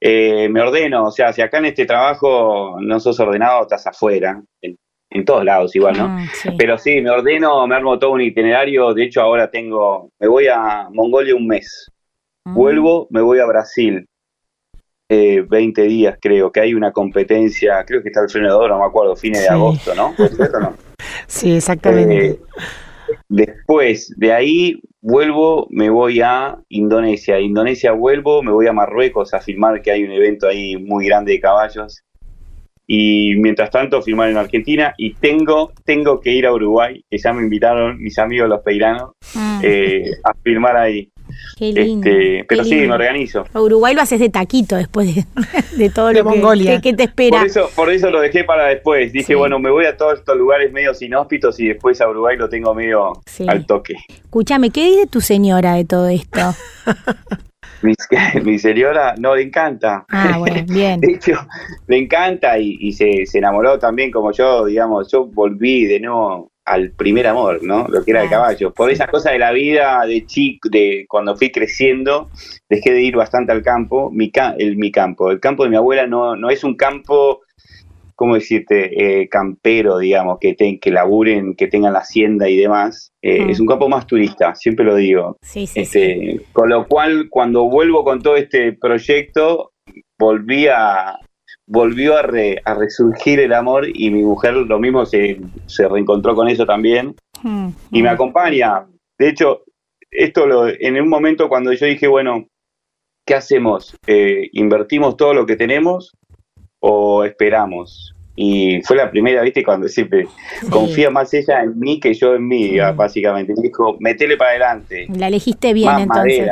Eh, 0.00 0.48
me 0.48 0.60
ordeno, 0.60 1.04
o 1.04 1.10
sea, 1.12 1.32
si 1.32 1.40
acá 1.42 1.58
en 1.58 1.66
este 1.66 1.86
trabajo 1.86 2.76
no 2.80 2.98
sos 2.98 3.20
ordenado, 3.20 3.62
estás 3.62 3.86
afuera, 3.86 4.42
en, 4.62 4.76
en 5.10 5.24
todos 5.24 5.44
lados 5.44 5.76
igual, 5.76 5.96
¿no? 5.96 6.18
Sí. 6.34 6.50
Pero 6.58 6.76
sí, 6.78 7.00
me 7.00 7.10
ordeno, 7.10 7.66
me 7.68 7.76
armo 7.76 7.98
todo 7.98 8.12
un 8.12 8.20
itinerario, 8.22 8.94
de 8.94 9.04
hecho 9.04 9.20
ahora 9.20 9.50
tengo, 9.50 10.10
me 10.18 10.26
voy 10.28 10.46
a 10.48 10.88
Mongolia 10.90 11.36
un 11.36 11.46
mes, 11.46 11.88
Mm. 12.48 12.54
Vuelvo, 12.54 13.06
me 13.10 13.20
voy 13.20 13.38
a 13.40 13.46
Brasil. 13.46 14.07
Eh, 15.10 15.42
20 15.48 15.82
días 15.84 16.18
creo, 16.20 16.52
que 16.52 16.60
hay 16.60 16.74
una 16.74 16.92
competencia, 16.92 17.82
creo 17.86 18.02
que 18.02 18.08
está 18.08 18.20
el 18.20 18.28
frenador, 18.28 18.68
no 18.68 18.78
me 18.78 18.84
acuerdo, 18.84 19.16
fines 19.16 19.38
Sí. 19.38 19.44
de 19.44 19.50
agosto, 19.50 19.94
¿no? 19.94 20.14
Sí, 21.26 21.56
exactamente. 21.56 22.26
Eh, 22.26 22.38
después 23.28 24.12
de 24.16 24.32
ahí 24.32 24.80
vuelvo, 25.00 25.66
me 25.70 25.88
voy 25.90 26.20
a 26.20 26.58
Indonesia. 26.68 27.40
Indonesia 27.40 27.92
vuelvo, 27.92 28.42
me 28.42 28.52
voy 28.52 28.66
a 28.66 28.72
Marruecos 28.72 29.32
a 29.34 29.40
filmar 29.40 29.80
que 29.82 29.90
hay 29.90 30.04
un 30.04 30.10
evento 30.12 30.46
ahí 30.48 30.76
muy 30.76 31.06
grande 31.06 31.32
de 31.32 31.40
caballos. 31.40 32.02
Y 32.86 33.34
mientras 33.36 33.70
tanto 33.70 34.00
filmar 34.00 34.30
en 34.30 34.38
Argentina 34.38 34.94
y 34.96 35.12
tengo, 35.14 35.72
tengo 35.84 36.20
que 36.20 36.30
ir 36.32 36.46
a 36.46 36.52
Uruguay, 36.52 37.04
que 37.10 37.18
ya 37.18 37.32
me 37.34 37.42
invitaron 37.42 37.98
mis 37.98 38.18
amigos 38.18 38.48
los 38.48 38.60
peiranos 38.62 39.10
Mm, 39.34 39.60
eh, 39.62 40.10
a 40.24 40.32
filmar 40.42 40.76
ahí. 40.76 41.10
Qué 41.58 41.72
lindo. 41.72 42.08
Este, 42.08 42.44
pero 42.48 42.62
qué 42.62 42.68
sí, 42.68 42.74
lindo. 42.76 42.88
me 42.88 42.94
organizo. 42.94 43.44
A 43.52 43.60
Uruguay 43.60 43.94
lo 43.94 44.02
haces 44.02 44.20
de 44.20 44.28
taquito 44.28 44.76
después 44.76 45.14
de, 45.14 45.24
de 45.76 45.90
todo 45.90 46.08
De 46.08 46.14
lo 46.14 46.24
que, 46.24 46.28
Mongolia. 46.36 46.76
que- 46.80 46.90
que 46.90 46.96
te 46.96 47.04
espera. 47.04 47.38
Por 47.38 47.46
eso, 47.46 47.70
por 47.74 47.90
eso 47.92 48.10
lo 48.10 48.20
dejé 48.20 48.44
para 48.44 48.66
después. 48.66 49.12
Dije, 49.12 49.26
Sí. 49.28 49.34
bueno, 49.34 49.58
me 49.58 49.70
voy 49.70 49.86
a 49.86 49.96
todos 49.96 50.18
estos 50.18 50.36
lugares 50.36 50.72
medio 50.72 50.92
inhóspitos 51.00 51.58
y 51.60 51.68
después 51.68 52.00
a 52.00 52.08
Uruguay 52.08 52.36
lo 52.36 52.48
tengo 52.48 52.74
medio 52.74 53.12
Sí. 53.26 53.46
al 53.48 53.66
toque. 53.66 53.94
Escúchame, 54.08 54.70
¿qué 54.70 54.84
dice 54.84 55.06
tu 55.06 55.20
señora 55.20 55.74
de 55.74 55.84
todo 55.84 56.08
esto? 56.08 56.40
Mi, 57.82 57.94
mi, 58.44 58.58
señora 58.58 59.14
no 59.18 59.36
le 59.36 59.42
encanta. 59.42 60.04
Ah, 60.08 60.36
bueno, 60.38 60.64
bien. 60.68 61.00
De 61.00 61.12
hecho, 61.12 61.34
le 61.86 61.98
encanta 61.98 62.58
y, 62.58 62.90
se, 62.92 63.24
se, 63.24 63.38
enamoró 63.38 63.78
también 63.78 64.10
como 64.10 64.32
yo, 64.32 64.64
digamos, 64.64 65.08
yo 65.12 65.26
volví 65.26 65.84
de 65.86 66.00
nuevo 66.00 66.50
al 66.68 66.90
primer 66.90 67.26
amor, 67.26 67.62
¿no? 67.62 67.86
Lo 67.88 68.04
que 68.04 68.10
era 68.10 68.22
el 68.22 68.30
caballo. 68.30 68.72
Por 68.72 68.90
esas 68.90 69.08
cosas 69.08 69.32
de 69.32 69.38
la 69.38 69.52
vida 69.52 70.04
de 70.06 70.26
chico, 70.26 70.68
de 70.68 71.06
cuando 71.08 71.36
fui 71.36 71.50
creciendo, 71.50 72.30
dejé 72.68 72.92
de 72.92 73.02
ir 73.02 73.16
bastante 73.16 73.52
al 73.52 73.62
campo. 73.62 74.10
Mi, 74.10 74.30
el, 74.58 74.76
mi 74.76 74.90
campo, 74.90 75.30
el 75.30 75.40
campo 75.40 75.64
de 75.64 75.70
mi 75.70 75.76
abuela 75.76 76.06
no, 76.06 76.36
no 76.36 76.50
es 76.50 76.64
un 76.64 76.76
campo, 76.76 77.40
¿cómo 78.14 78.34
decirte? 78.34 79.22
Eh, 79.22 79.28
campero, 79.28 79.98
digamos, 79.98 80.38
que, 80.40 80.54
que 80.56 80.90
laburen, 80.90 81.54
que 81.54 81.68
tengan 81.68 81.94
la 81.94 82.00
hacienda 82.00 82.48
y 82.48 82.56
demás. 82.56 83.12
Eh, 83.22 83.44
mm. 83.44 83.50
Es 83.50 83.60
un 83.60 83.66
campo 83.66 83.88
más 83.88 84.06
turista, 84.06 84.54
siempre 84.54 84.84
lo 84.84 84.94
digo. 84.94 85.36
Sí, 85.42 85.66
sí, 85.66 85.80
este, 85.80 86.40
Con 86.52 86.68
lo 86.68 86.86
cual, 86.86 87.28
cuando 87.30 87.64
vuelvo 87.64 88.04
con 88.04 88.20
todo 88.20 88.36
este 88.36 88.72
proyecto, 88.72 89.72
volví 90.18 90.66
a, 90.68 91.18
volvió 91.68 92.16
a, 92.16 92.22
resurgir 92.22 93.40
el 93.40 93.52
amor 93.52 93.86
y 93.92 94.10
mi 94.10 94.22
mujer 94.22 94.54
lo 94.54 94.78
mismo 94.78 95.04
se, 95.06 95.38
reencontró 95.90 96.34
con 96.34 96.48
eso 96.48 96.64
también 96.64 97.14
mm, 97.42 97.68
y 97.92 98.02
me 98.02 98.10
mm. 98.10 98.14
acompaña. 98.14 98.86
De 99.18 99.28
hecho, 99.28 99.64
esto 100.10 100.46
lo, 100.46 100.66
en 100.68 101.00
un 101.00 101.08
momento 101.08 101.48
cuando 101.48 101.72
yo 101.72 101.86
dije, 101.86 102.08
bueno, 102.08 102.46
¿qué 103.26 103.34
hacemos? 103.34 103.96
Eh, 104.06 104.48
¿Invertimos 104.52 105.16
todo 105.16 105.34
lo 105.34 105.44
que 105.44 105.56
tenemos 105.56 106.16
o 106.80 107.24
esperamos? 107.24 108.14
Y 108.40 108.80
fue 108.82 108.96
la 108.96 109.10
primera, 109.10 109.42
viste, 109.42 109.64
cuando 109.64 109.88
siempre 109.88 110.28
confía 110.70 111.10
más 111.10 111.34
ella 111.34 111.60
en 111.64 111.76
mí 111.76 111.98
que 111.98 112.14
yo 112.14 112.36
en 112.36 112.46
mí, 112.46 112.78
básicamente. 112.94 113.52
Me 113.56 113.62
dijo, 113.62 113.96
metele 113.98 114.36
para 114.36 114.50
adelante. 114.50 115.08
La 115.16 115.26
elegiste 115.26 115.72
bien 115.72 115.98
entonces. 115.98 116.48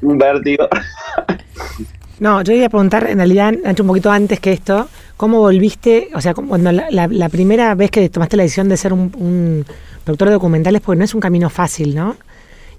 Invertido. 0.00 0.68
No, 2.20 2.42
yo 2.42 2.52
iba 2.52 2.66
a 2.66 2.68
preguntar, 2.68 3.08
en 3.08 3.18
realidad, 3.18 3.54
hecho 3.64 3.84
un 3.84 3.88
poquito 3.88 4.10
antes 4.10 4.40
que 4.40 4.52
esto, 4.52 4.88
¿cómo 5.16 5.38
volviste? 5.38 6.08
O 6.14 6.20
sea, 6.20 6.34
cuando 6.34 6.72
la, 6.72 7.28
primera 7.28 7.74
vez 7.74 7.90
que 7.90 8.08
tomaste 8.08 8.36
la 8.36 8.42
decisión 8.42 8.68
de 8.68 8.76
ser 8.76 8.92
un, 8.92 9.64
doctor 10.04 10.28
de 10.28 10.34
documentales, 10.34 10.80
porque 10.80 10.98
no 10.98 11.04
es 11.04 11.14
un 11.14 11.20
camino 11.20 11.48
fácil, 11.48 11.94
¿no? 11.94 12.16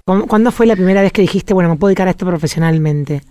¿Cuándo 0.04 0.50
fue 0.50 0.66
la 0.66 0.74
primera 0.74 1.02
vez 1.02 1.12
que 1.12 1.22
dijiste, 1.22 1.54
bueno, 1.54 1.70
me 1.70 1.76
puedo 1.76 1.88
dedicar 1.88 2.08
a 2.08 2.10
esto 2.10 2.26
profesionalmente? 2.26 3.22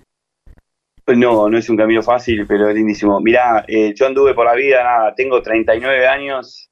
No, 1.08 1.50
no 1.50 1.58
es 1.58 1.70
un 1.70 1.76
camino 1.76 2.02
fácil, 2.02 2.46
pero 2.48 2.70
es 2.70 2.76
lindísimo. 2.76 3.20
Mirá, 3.20 3.66
eh, 3.68 3.94
yo 3.96 4.06
anduve 4.06 4.34
por 4.34 4.46
la 4.46 4.54
vida, 4.54 4.84
nada, 4.84 5.16
tengo 5.16 5.42
39 5.42 6.08
años, 6.08 6.69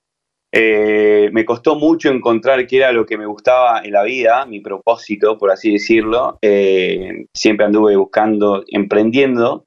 eh, 0.51 1.29
me 1.33 1.45
costó 1.45 1.75
mucho 1.75 2.09
encontrar 2.09 2.65
qué 2.67 2.77
era 2.77 2.91
lo 2.91 3.05
que 3.05 3.17
me 3.17 3.25
gustaba 3.25 3.81
en 3.83 3.91
la 3.91 4.03
vida, 4.03 4.45
mi 4.45 4.61
propósito, 4.61 5.37
por 5.37 5.51
así 5.51 5.73
decirlo. 5.73 6.37
Eh, 6.41 7.25
siempre 7.33 7.65
anduve 7.65 7.95
buscando, 7.95 8.63
emprendiendo. 8.67 9.65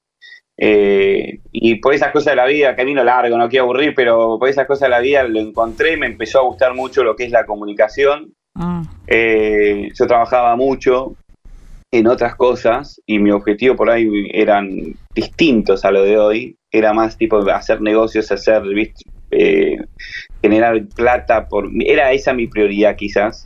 Eh, 0.56 1.40
y 1.52 1.76
por 1.76 1.94
esas 1.94 2.12
cosas 2.12 2.32
de 2.32 2.36
la 2.36 2.46
vida, 2.46 2.76
camino 2.76 3.02
largo, 3.02 3.36
no 3.36 3.48
quiero 3.48 3.64
aburrir, 3.64 3.94
pero 3.94 4.38
por 4.38 4.48
esas 4.48 4.66
cosas 4.66 4.82
de 4.82 4.90
la 4.90 5.00
vida 5.00 5.22
lo 5.24 5.40
encontré, 5.40 5.96
me 5.96 6.06
empezó 6.06 6.40
a 6.40 6.44
gustar 6.44 6.74
mucho 6.74 7.02
lo 7.02 7.16
que 7.16 7.24
es 7.24 7.30
la 7.30 7.46
comunicación. 7.46 8.32
Ah. 8.56 8.82
yo 9.06 10.06
trabajaba 10.06 10.56
mucho 10.56 11.14
en 11.92 12.08
otras 12.08 12.34
cosas 12.34 13.00
y 13.06 13.18
mi 13.18 13.30
objetivo 13.30 13.76
por 13.76 13.90
ahí 13.90 14.28
eran 14.32 14.96
distintos 15.14 15.84
a 15.84 15.90
lo 15.90 16.02
de 16.02 16.18
hoy. 16.18 16.56
Era 16.70 16.92
más 16.92 17.16
tipo 17.16 17.38
hacer 17.50 17.80
negocios, 17.80 18.30
hacer 18.30 18.62
eh, 19.30 19.76
generar 20.42 20.82
plata, 20.94 21.48
por 21.48 21.68
era 21.84 22.12
esa 22.12 22.32
mi 22.32 22.46
prioridad 22.46 22.96
quizás, 22.96 23.44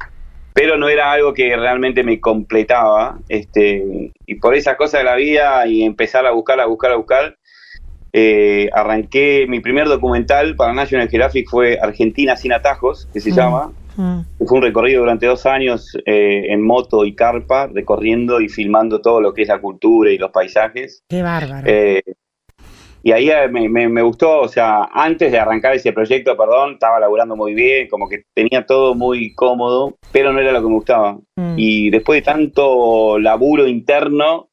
pero 0.53 0.77
no 0.77 0.89
era 0.89 1.13
algo 1.13 1.35
que 1.35 1.55
realmente 1.57 2.05
me 2.05 2.21
completaba, 2.21 3.19
este, 3.29 4.13
y 4.27 4.35
por 4.37 4.55
esas 4.55 4.77
cosas 4.77 5.01
de 5.01 5.05
la 5.05 5.17
vida 5.17 5.67
y 5.67 5.83
empezar 5.83 6.25
a 6.27 6.31
buscar, 6.31 6.61
a 6.61 6.67
buscar, 6.67 6.93
a 6.93 6.97
buscar, 6.97 7.37
eh, 8.17 8.71
arranqué 8.73 9.47
mi 9.49 9.59
primer 9.59 9.89
documental 9.89 10.55
para 10.55 10.73
National 10.73 11.09
Geographic 11.09 11.49
fue 11.51 11.79
Argentina 11.83 12.37
sin 12.37 12.53
atajos, 12.53 13.09
que 13.13 13.21
se 13.21 13.33
mm. 13.33 13.35
llama. 13.35 13.73
Mm. 13.97 14.21
Fue 14.47 14.59
un 14.59 14.63
recorrido 14.63 15.01
durante 15.01 15.27
dos 15.27 15.47
años 15.47 15.97
eh, 16.07 16.47
en 16.49 16.63
moto 16.63 17.05
y 17.05 17.17
carpa, 17.17 17.67
recorriendo 17.67 18.41
y 18.41 18.49
filmando 18.49 19.01
todo 19.01 19.21
lo 19.21 19.35
que 19.35 19.43
es 19.43 19.49
la 19.49 19.61
cultura 19.61 20.13
y 20.13 20.19
los 20.19 20.31
paisajes. 20.31 21.03
Qué 21.09 21.23
bárbaro. 21.23 21.67
Eh, 21.67 22.03
y 23.07 23.13
ahí 23.13 23.29
eh, 23.29 23.49
me, 23.49 23.69
me, 23.69 24.03
gustó, 24.03 24.41
o 24.41 24.49
sea, 24.49 24.89
antes 24.91 25.31
de 25.31 25.39
arrancar 25.39 25.75
ese 25.75 25.93
proyecto, 25.93 26.35
perdón, 26.39 26.73
estaba 26.73 26.99
laburando 26.99 27.37
muy 27.37 27.53
bien, 27.53 27.87
como 27.87 28.09
que 28.09 28.25
tenía 28.33 28.65
todo 28.65 28.95
muy 28.95 29.35
cómodo, 29.35 29.99
pero 30.11 30.33
no 30.33 30.41
era 30.41 30.53
lo 30.53 30.63
que 30.63 30.69
me 30.69 30.75
gustaba. 30.75 31.19
Mm. 31.37 31.55
Y 31.59 31.91
después 31.91 32.21
de 32.21 32.23
tanto 32.23 33.19
laburo 33.19 33.67
interno, 33.67 34.49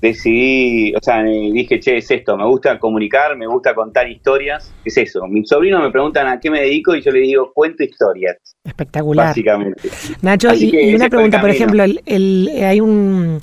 decidí, 0.00 0.94
o 0.94 0.98
sea, 1.02 1.22
dije, 1.22 1.78
che, 1.78 1.98
es 1.98 2.10
esto, 2.10 2.38
me 2.38 2.46
gusta 2.46 2.78
comunicar, 2.78 3.36
me 3.36 3.46
gusta 3.46 3.74
contar 3.74 4.08
historias, 4.08 4.72
es 4.82 4.96
eso. 4.96 5.26
Mis 5.26 5.46
sobrinos 5.46 5.82
me 5.82 5.90
preguntan 5.90 6.26
a 6.26 6.40
qué 6.40 6.50
me 6.50 6.62
dedico 6.62 6.96
y 6.96 7.02
yo 7.02 7.10
les 7.10 7.22
digo, 7.24 7.52
cuento 7.52 7.84
historias. 7.84 8.38
Espectacular. 8.64 9.26
Básicamente. 9.26 9.90
Nacho, 10.22 10.54
y, 10.54 10.94
una 10.94 11.10
pregunta, 11.10 11.38
por 11.38 11.50
ejemplo, 11.50 11.84
el, 11.84 12.50
hay 12.62 12.80
un 12.80 13.40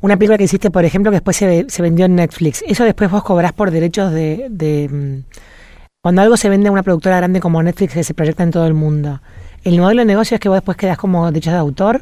una 0.00 0.16
película 0.16 0.38
que 0.38 0.44
hiciste, 0.44 0.70
por 0.70 0.84
ejemplo, 0.84 1.10
que 1.10 1.16
después 1.16 1.36
se, 1.36 1.68
se 1.68 1.82
vendió 1.82 2.06
en 2.06 2.16
Netflix. 2.16 2.64
Eso 2.66 2.84
después 2.84 3.10
vos 3.10 3.22
cobrás 3.22 3.52
por 3.52 3.70
derechos 3.70 4.12
de, 4.12 4.46
de, 4.48 4.88
mm, 4.88 5.24
Cuando 6.02 6.22
algo 6.22 6.36
se 6.36 6.48
vende 6.48 6.68
a 6.68 6.72
una 6.72 6.82
productora 6.82 7.18
grande 7.18 7.40
como 7.40 7.62
Netflix 7.62 7.94
que 7.94 8.04
se 8.04 8.14
proyecta 8.14 8.42
en 8.42 8.50
todo 8.50 8.66
el 8.66 8.74
mundo. 8.74 9.20
¿El 9.62 9.78
modelo 9.78 10.00
de 10.00 10.06
negocio 10.06 10.36
es 10.36 10.40
que 10.40 10.48
vos 10.48 10.56
después 10.56 10.76
quedás 10.78 10.96
como 10.96 11.26
derechos 11.26 11.52
de 11.52 11.58
autor? 11.58 12.00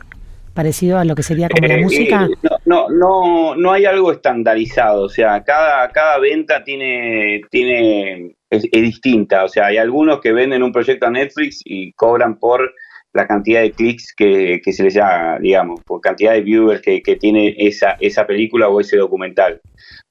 Parecido 0.55 0.99
a 0.99 1.05
lo 1.05 1.15
que 1.15 1.23
sería 1.23 1.49
como 1.49 1.67
la 1.67 1.75
eh, 1.75 1.83
música. 1.83 2.25
Eh, 2.25 2.49
no, 2.67 2.89
no, 2.89 3.57
no 3.57 3.73
hay 3.73 3.85
algo 3.85 4.13
estandarizado. 4.13 5.05
O 5.05 5.09
sea, 5.09 5.43
cada, 5.43 5.89
cada 5.91 6.19
venta 6.19 6.63
tiene, 6.63 7.43
tiene 7.51 8.37
es, 8.51 8.65
es 8.71 8.83
distinta. 8.83 9.45
O 9.45 9.49
sea, 9.49 9.67
hay 9.67 9.77
algunos 9.77 10.21
que 10.21 10.33
venden 10.33 10.63
un 10.63 10.73
proyecto 10.73 11.07
a 11.07 11.11
Netflix 11.11 11.63
y 11.65 11.93
cobran 11.93 12.39
por 12.39 12.73
la 13.19 13.27
cantidad 13.27 13.63
de 13.63 13.73
clics 13.73 14.15
que, 14.15 14.61
se 14.65 14.85
les 14.85 14.95
da, 14.95 15.41
digamos, 15.41 15.81
por 15.85 16.01
cantidad 16.01 16.35
de 16.35 16.41
viewers 16.41 16.81
que, 16.81 17.01
tiene 17.17 17.53
esa, 17.59 17.97
esa 17.99 18.29
película 18.29 18.69
o 18.69 18.81
ese 18.81 18.97
documental. 18.97 19.61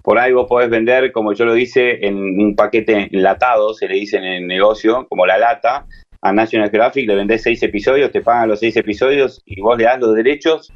Por 0.03 0.19
ahí 0.19 0.33
vos 0.33 0.45
podés 0.49 0.69
vender, 0.69 1.13
como 1.13 1.31
yo 1.31 1.45
lo 1.45 1.55
hice, 1.55 2.05
en 2.05 2.17
un 2.17 2.53
paquete 2.53 3.07
enlatado, 3.13 3.73
se 3.73 3.87
le 3.87 3.95
dice 3.95 4.17
en 4.17 4.25
el 4.25 4.45
negocio, 4.45 5.07
como 5.07 5.25
la 5.25 5.37
lata, 5.37 5.85
a 6.21 6.33
National 6.33 6.69
Geographic, 6.69 7.07
le 7.07 7.15
vendés 7.15 7.43
seis 7.43 7.63
episodios, 7.63 8.11
te 8.11 8.19
pagan 8.19 8.49
los 8.49 8.59
seis 8.59 8.75
episodios 8.75 9.41
y 9.45 9.61
vos 9.61 9.77
le 9.77 9.85
das 9.85 10.01
los 10.01 10.13
derechos 10.13 10.73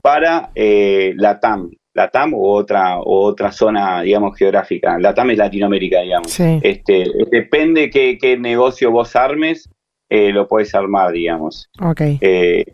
para 0.00 0.50
eh, 0.54 1.12
la 1.16 1.40
TAM, 1.40 1.72
la 1.92 2.08
TAM 2.08 2.34
o 2.34 2.52
otra, 2.52 3.00
o 3.00 3.22
otra 3.24 3.50
zona, 3.50 4.02
digamos, 4.02 4.38
geográfica. 4.38 4.96
La 5.00 5.12
TAM 5.12 5.30
es 5.30 5.38
Latinoamérica, 5.38 6.02
digamos. 6.02 6.38
Este, 6.38 7.04
depende 7.32 7.90
qué, 7.90 8.16
qué 8.16 8.38
negocio 8.38 8.92
vos 8.92 9.16
armes, 9.16 9.68
eh, 10.08 10.32
lo 10.32 10.48
puedes 10.48 10.74
armar, 10.74 11.12
digamos. 11.12 11.68
Ok. 11.80 12.00
Eh, 12.20 12.64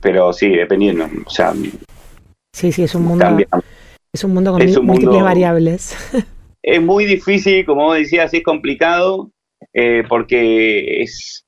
pero 0.00 0.32
sí, 0.32 0.48
dependiendo. 0.48 1.06
O 1.26 1.30
sea, 1.30 1.52
sí, 2.52 2.72
sí, 2.72 2.82
es 2.82 2.94
un 2.94 3.04
mundo. 3.04 3.26
Es 4.12 4.24
un 4.24 4.34
mundo 4.34 4.52
con 4.52 4.86
múltiples 4.86 5.22
variables. 5.22 5.96
Es 6.62 6.82
muy 6.82 7.06
difícil, 7.06 7.64
como 7.64 7.84
vos 7.84 7.96
decías, 7.96 8.34
es 8.34 8.42
complicado 8.42 9.30
eh, 9.72 10.02
porque 10.06 11.00
es. 11.00 11.46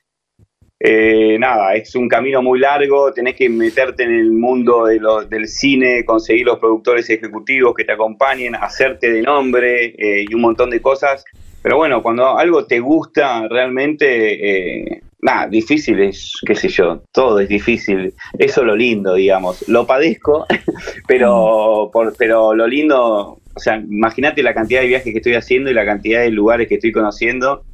nada, 1.38 1.74
es 1.74 1.94
un 1.94 2.08
camino 2.08 2.40
muy 2.40 2.58
largo, 2.58 3.12
tenés 3.12 3.36
que 3.36 3.50
meterte 3.50 4.04
en 4.04 4.10
el 4.14 4.32
mundo 4.32 4.86
de 4.86 4.98
del 5.28 5.48
cine, 5.48 6.02
conseguir 6.06 6.46
los 6.46 6.58
productores 6.58 7.10
ejecutivos 7.10 7.74
que 7.74 7.84
te 7.84 7.92
acompañen, 7.92 8.54
hacerte 8.54 9.12
de 9.12 9.20
nombre 9.20 9.94
y 9.98 10.34
un 10.34 10.40
montón 10.40 10.70
de 10.70 10.80
cosas 10.80 11.26
pero 11.62 11.76
bueno, 11.76 12.02
cuando 12.02 12.36
algo 12.36 12.66
te 12.66 12.80
gusta 12.80 13.46
realmente, 13.48 14.88
eh, 14.94 15.02
nada, 15.20 15.46
difícil 15.46 16.00
es, 16.00 16.34
qué 16.44 16.54
sé 16.56 16.68
yo, 16.68 17.02
todo 17.12 17.38
es 17.38 17.48
difícil. 17.48 18.12
Eso 18.38 18.60
es 18.60 18.66
lo 18.66 18.74
lindo, 18.74 19.14
digamos. 19.14 19.66
Lo 19.68 19.86
padezco, 19.86 20.46
pero, 21.06 21.88
por, 21.92 22.14
pero 22.16 22.54
lo 22.54 22.66
lindo, 22.66 23.38
o 23.54 23.60
sea, 23.60 23.76
imagínate 23.76 24.42
la 24.42 24.54
cantidad 24.54 24.80
de 24.80 24.88
viajes 24.88 25.12
que 25.12 25.18
estoy 25.18 25.34
haciendo 25.34 25.70
y 25.70 25.74
la 25.74 25.86
cantidad 25.86 26.20
de 26.20 26.30
lugares 26.30 26.68
que 26.68 26.74
estoy 26.74 26.90
conociendo, 26.90 27.64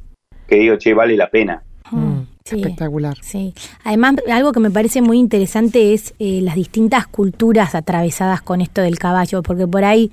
que 0.47 0.57
digo, 0.57 0.75
che, 0.77 0.93
vale 0.93 1.17
la 1.17 1.29
pena. 1.29 1.63
Mm, 1.91 2.21
espectacular. 2.45 3.17
Sí. 3.21 3.55
Además, 3.83 4.15
algo 4.31 4.51
que 4.51 4.59
me 4.59 4.69
parece 4.69 5.01
muy 5.01 5.17
interesante 5.17 5.93
es 5.95 6.13
eh, 6.19 6.41
las 6.43 6.53
distintas 6.53 7.07
culturas 7.07 7.73
atravesadas 7.73 8.43
con 8.43 8.61
esto 8.61 8.81
del 8.81 8.99
caballo, 8.99 9.41
porque 9.41 9.67
por 9.67 9.83
ahí 9.83 10.11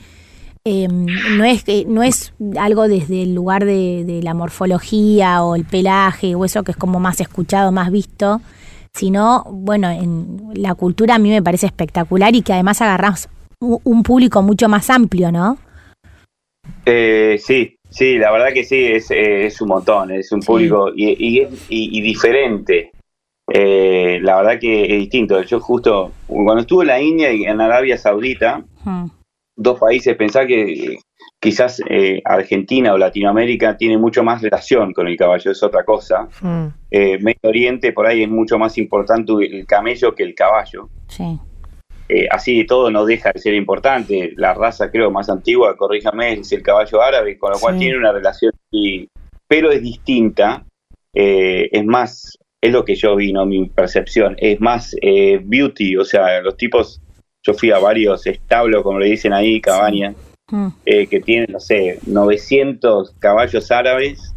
eh, 0.68 0.88
no, 0.88 1.44
es, 1.44 1.64
no 1.86 2.02
es 2.02 2.34
algo 2.58 2.88
desde 2.88 3.22
el 3.22 3.36
lugar 3.36 3.64
de, 3.64 4.20
la 4.20 4.34
morfología 4.34 5.44
o 5.44 5.54
el 5.54 5.64
pelaje 5.64 6.34
o 6.34 6.44
eso 6.44 6.64
que 6.64 6.72
es 6.72 6.76
como 6.76 6.98
más 6.98 7.20
escuchado, 7.20 7.70
más 7.70 7.92
visto, 7.92 8.40
sino, 8.92 9.44
bueno, 9.48 9.88
en 9.90 10.40
la 10.54 10.74
cultura 10.74 11.14
a 11.14 11.18
mí 11.20 11.30
me 11.30 11.40
parece 11.40 11.66
espectacular 11.66 12.34
y 12.34 12.42
que 12.42 12.52
además 12.52 12.82
agarramos 12.82 13.28
un 13.60 14.02
público 14.02 14.42
mucho 14.42 14.68
más 14.68 14.90
amplio, 14.90 15.30
¿no? 15.30 15.56
Eh, 16.84 17.38
sí, 17.40 17.78
sí, 17.88 18.18
la 18.18 18.32
verdad 18.32 18.52
que 18.52 18.64
sí, 18.64 18.86
es, 18.86 19.08
es 19.12 19.60
un 19.60 19.68
montón, 19.68 20.10
es 20.10 20.32
un 20.32 20.40
público 20.40 20.90
y, 20.92 21.10
y, 21.12 21.46
y, 21.68 22.00
diferente. 22.00 22.90
eh, 23.52 24.18
la 24.20 24.36
verdad 24.38 24.58
que 24.58 24.82
es 24.82 24.98
distinto. 24.98 25.40
Yo 25.42 25.60
justo, 25.60 26.10
cuando 26.26 26.62
estuve 26.62 26.82
en 26.82 26.88
la 26.88 27.00
India 27.00 27.32
y 27.32 27.44
en 27.44 27.60
Arabia 27.60 27.96
Saudita, 27.96 28.64
Mm, 28.84 29.06
dos 29.56 29.78
países, 29.80 30.14
pensá 30.16 30.46
que 30.46 30.98
quizás 31.40 31.80
eh, 31.88 32.20
Argentina 32.24 32.92
o 32.94 32.98
Latinoamérica 32.98 33.76
tiene 33.76 33.96
mucho 33.98 34.22
más 34.22 34.42
relación 34.42 34.92
con 34.92 35.06
el 35.08 35.16
caballo, 35.16 35.50
es 35.50 35.62
otra 35.62 35.84
cosa. 35.84 36.28
Mm. 36.42 36.66
Eh, 36.90 37.18
Medio 37.20 37.38
Oriente 37.42 37.92
por 37.92 38.06
ahí 38.06 38.22
es 38.22 38.28
mucho 38.28 38.58
más 38.58 38.76
importante 38.78 39.32
el 39.40 39.66
camello 39.66 40.14
que 40.14 40.22
el 40.22 40.34
caballo. 40.34 40.88
sí. 41.08 41.38
Eh, 42.08 42.28
así 42.30 42.56
de 42.58 42.64
todo 42.66 42.88
no 42.88 43.04
deja 43.04 43.32
de 43.32 43.40
ser 43.40 43.54
importante. 43.54 44.32
La 44.36 44.54
raza 44.54 44.92
creo 44.92 45.10
más 45.10 45.28
antigua, 45.28 45.76
corríjame, 45.76 46.34
es 46.34 46.52
el 46.52 46.62
caballo 46.62 47.02
árabe, 47.02 47.36
con 47.36 47.50
lo 47.50 47.58
cual 47.58 47.74
Sí. 47.74 47.80
tiene 47.80 47.98
una 47.98 48.12
relación, 48.12 48.52
y, 48.70 49.08
pero 49.48 49.72
es 49.72 49.82
distinta. 49.82 50.64
eh, 51.18 51.68
es 51.72 51.84
más, 51.84 52.38
es 52.60 52.70
lo 52.72 52.84
que 52.84 52.94
yo 52.94 53.16
vi, 53.16 53.32
¿no? 53.32 53.44
Mi 53.44 53.68
percepción, 53.70 54.36
es 54.38 54.60
más 54.60 54.94
eh, 55.02 55.40
beauty, 55.42 55.96
o 55.96 56.04
sea, 56.04 56.40
los 56.42 56.56
tipos, 56.56 57.00
yo 57.46 57.54
fui 57.54 57.70
a 57.70 57.78
varios 57.78 58.26
establos, 58.26 58.82
como 58.82 58.98
le 58.98 59.06
dicen 59.06 59.32
ahí, 59.32 59.60
cabañas, 59.60 60.14
Mm, 60.48 60.68
eh, 60.84 61.08
que 61.08 61.18
tienen, 61.20 61.48
no 61.50 61.58
sé, 61.58 61.98
900 62.06 63.14
caballos 63.18 63.72
árabes 63.72 64.32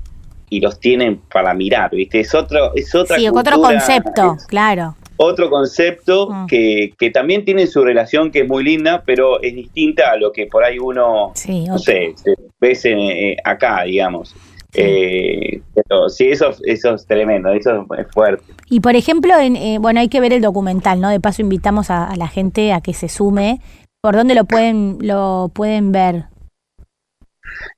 y 0.50 0.60
los 0.60 0.80
tienen 0.80 1.18
para 1.32 1.54
mirar, 1.54 1.92
¿viste? 1.92 2.20
Es 2.22 2.34
otro, 2.34 2.74
es 2.74 2.96
otra 2.96 3.18
Sí, 3.18 3.28
otro 3.30 3.62
concepto, 3.62 4.36
es 4.40 4.46
claro. 4.48 4.96
otro 5.18 5.52
concepto 5.52 6.28
Mm. 6.32 6.46
que, 6.48 6.94
que 6.98 7.12
también 7.12 7.46
tiene 7.46 7.68
su 7.68 7.84
relación 7.84 8.32
que 8.32 8.40
es 8.42 8.48
muy 8.48 8.64
linda, 8.64 9.04
pero 9.06 9.40
es 9.44 9.54
distinta 9.54 10.10
a 10.10 10.18
lo 10.18 10.32
que 10.32 10.48
por 10.48 10.64
ahí 10.64 10.80
uno, 10.80 11.32
Sí, 11.36 11.66
no 11.68 11.78
sé, 11.78 12.14
se- 12.16 12.34
ves 12.60 12.86
en, 12.86 12.98
eh, 13.00 13.38
acá, 13.44 13.84
digamos. 13.84 14.36
Sí. 14.72 14.82
Eh, 14.84 15.62
pero 15.74 16.10
sí, 16.10 16.30
eso, 16.30 16.52
eso 16.64 16.94
es 16.94 17.06
tremendo, 17.06 17.52
eso 17.52 17.86
es 17.98 18.08
fuerte. 18.12 18.44
Y 18.70 18.80
por 18.82 18.96
ejemplo, 18.96 19.38
en, 19.40 19.56
eh, 19.56 19.78
bueno, 19.80 20.00
hay 20.00 20.10
que 20.10 20.20
ver 20.20 20.34
el 20.34 20.42
documental, 20.42 21.02
¿no? 21.02 21.10
De 21.10 21.20
paso 21.20 21.42
invitamos 21.42 21.90
a, 21.90 22.06
a 22.06 22.16
la 22.16 22.28
gente 22.28 22.72
a 22.74 22.82
que 22.82 22.94
se 22.94 23.10
sume. 23.10 23.62
¿Por 24.02 24.16
dónde 24.16 24.36
lo 24.36 24.46
pueden, 24.46 24.98
lo 25.02 25.52
pueden 25.54 25.92
ver? 25.92 26.26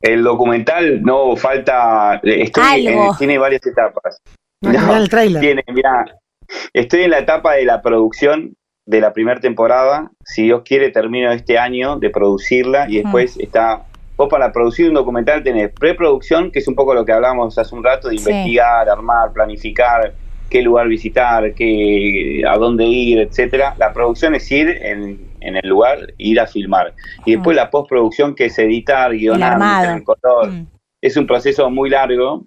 El 0.02 0.24
documental 0.24 1.02
no 1.02 1.36
falta, 1.36 2.20
estoy, 2.24 2.88
Algo. 2.88 3.16
tiene 3.18 3.38
varias 3.38 3.66
etapas. 3.66 4.22
No, 4.62 4.96
el 4.96 5.10
tráiler. 5.10 5.42
Tiene, 5.42 5.64
mirá, 5.74 6.06
estoy 6.74 7.04
en 7.04 7.12
la 7.12 7.20
etapa 7.20 7.54
de 7.54 7.66
la 7.66 7.82
producción 7.82 8.54
de 8.86 9.02
la 9.02 9.14
primera 9.14 9.40
temporada. 9.40 10.12
Si 10.24 10.44
Dios 10.44 10.62
quiere, 10.64 10.92
termino 10.92 11.32
este 11.32 11.58
año 11.58 11.98
de 11.98 12.10
producirla 12.10 12.90
y 12.90 13.02
después 13.02 13.38
está. 13.40 13.86
Vos 14.22 14.30
para 14.30 14.52
producir 14.52 14.88
un 14.88 14.94
documental 14.94 15.42
tenés 15.42 15.72
preproducción, 15.74 16.52
que 16.52 16.60
es 16.60 16.68
un 16.68 16.76
poco 16.76 16.94
lo 16.94 17.04
que 17.04 17.12
hablamos 17.12 17.58
hace 17.58 17.74
un 17.74 17.84
rato, 17.84 18.08
de 18.08 18.20
Sí. 18.20 18.30
investigar, 18.30 18.88
armar, 18.88 19.34
planificar, 19.34 20.14
qué 20.48 20.62
lugar 20.62 20.88
visitar, 20.88 21.56
qué, 21.56 22.44
a 22.48 22.56
dónde 22.56 22.86
ir, 22.86 23.18
etcétera. 23.18 23.74
La 23.80 23.92
producción 23.94 24.36
es 24.36 24.52
ir 24.52 24.70
en, 24.70 25.20
en 25.40 25.56
el 25.56 25.68
lugar, 25.68 26.14
ir 26.20 26.40
a 26.40 26.46
filmar. 26.46 26.94
Y 27.26 27.32
después 27.32 27.56
la 27.58 27.72
postproducción, 27.72 28.36
que 28.36 28.46
es 28.46 28.60
editar, 28.60 29.12
guionar, 29.12 29.58
meter 29.58 29.96
el 29.98 30.04
color, 30.04 30.52
Mm, 30.52 30.68
es 31.02 31.18
un 31.18 31.26
proceso 31.26 31.68
muy 31.72 31.90
largo. 31.90 32.44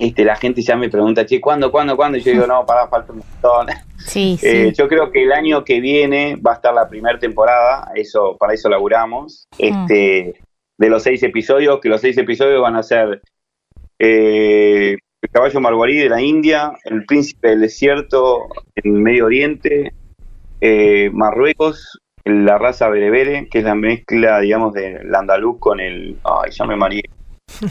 Este, 0.00 0.24
la 0.24 0.34
gente 0.34 0.62
ya 0.62 0.74
me 0.74 0.88
pregunta, 0.88 1.24
che, 1.26 1.40
¿cuándo, 1.40 1.70
cuándo, 1.70 1.96
cuándo? 1.96 2.18
Y 2.18 2.22
yo 2.22 2.32
digo, 2.32 2.46
no, 2.48 2.66
pará, 2.66 2.88
falta 2.88 3.12
un 3.12 3.18
montón. 3.20 3.68
Sí, 3.98 4.36
sí. 4.40 4.46
Eh, 4.48 4.72
yo 4.76 4.88
creo 4.88 5.12
que 5.12 5.22
el 5.22 5.32
año 5.32 5.62
que 5.64 5.78
viene 5.80 6.34
va 6.44 6.52
a 6.52 6.54
estar 6.56 6.74
la 6.74 6.88
primera 6.88 7.20
temporada, 7.20 7.92
eso, 7.94 8.36
para 8.36 8.52
eso 8.54 8.68
laburamos. 8.68 9.46
Este, 9.58 10.34
de 10.78 10.88
los 10.88 11.02
seis 11.02 11.22
episodios, 11.22 11.80
que 11.80 11.88
los 11.88 12.00
seis 12.00 12.16
episodios 12.16 12.62
van 12.62 12.76
a 12.76 12.82
ser 12.82 13.20
eh, 13.98 14.96
El 15.20 15.30
caballo 15.30 15.60
marguarí 15.60 15.96
de 15.96 16.08
la 16.08 16.22
India, 16.22 16.72
El 16.84 17.04
príncipe 17.04 17.48
del 17.48 17.62
desierto 17.62 18.46
en 18.76 19.02
Medio 19.02 19.26
Oriente, 19.26 19.92
eh, 20.60 21.10
Marruecos, 21.12 22.00
la 22.24 22.58
raza 22.58 22.88
berebere, 22.88 23.48
que 23.50 23.58
es 23.58 23.64
la 23.64 23.74
mezcla, 23.74 24.40
digamos, 24.40 24.72
del 24.74 25.14
andaluz 25.14 25.58
con 25.58 25.80
el... 25.80 26.18
Ay, 26.24 26.50
ya 26.52 26.64
me 26.64 26.76
mareé. 26.76 27.02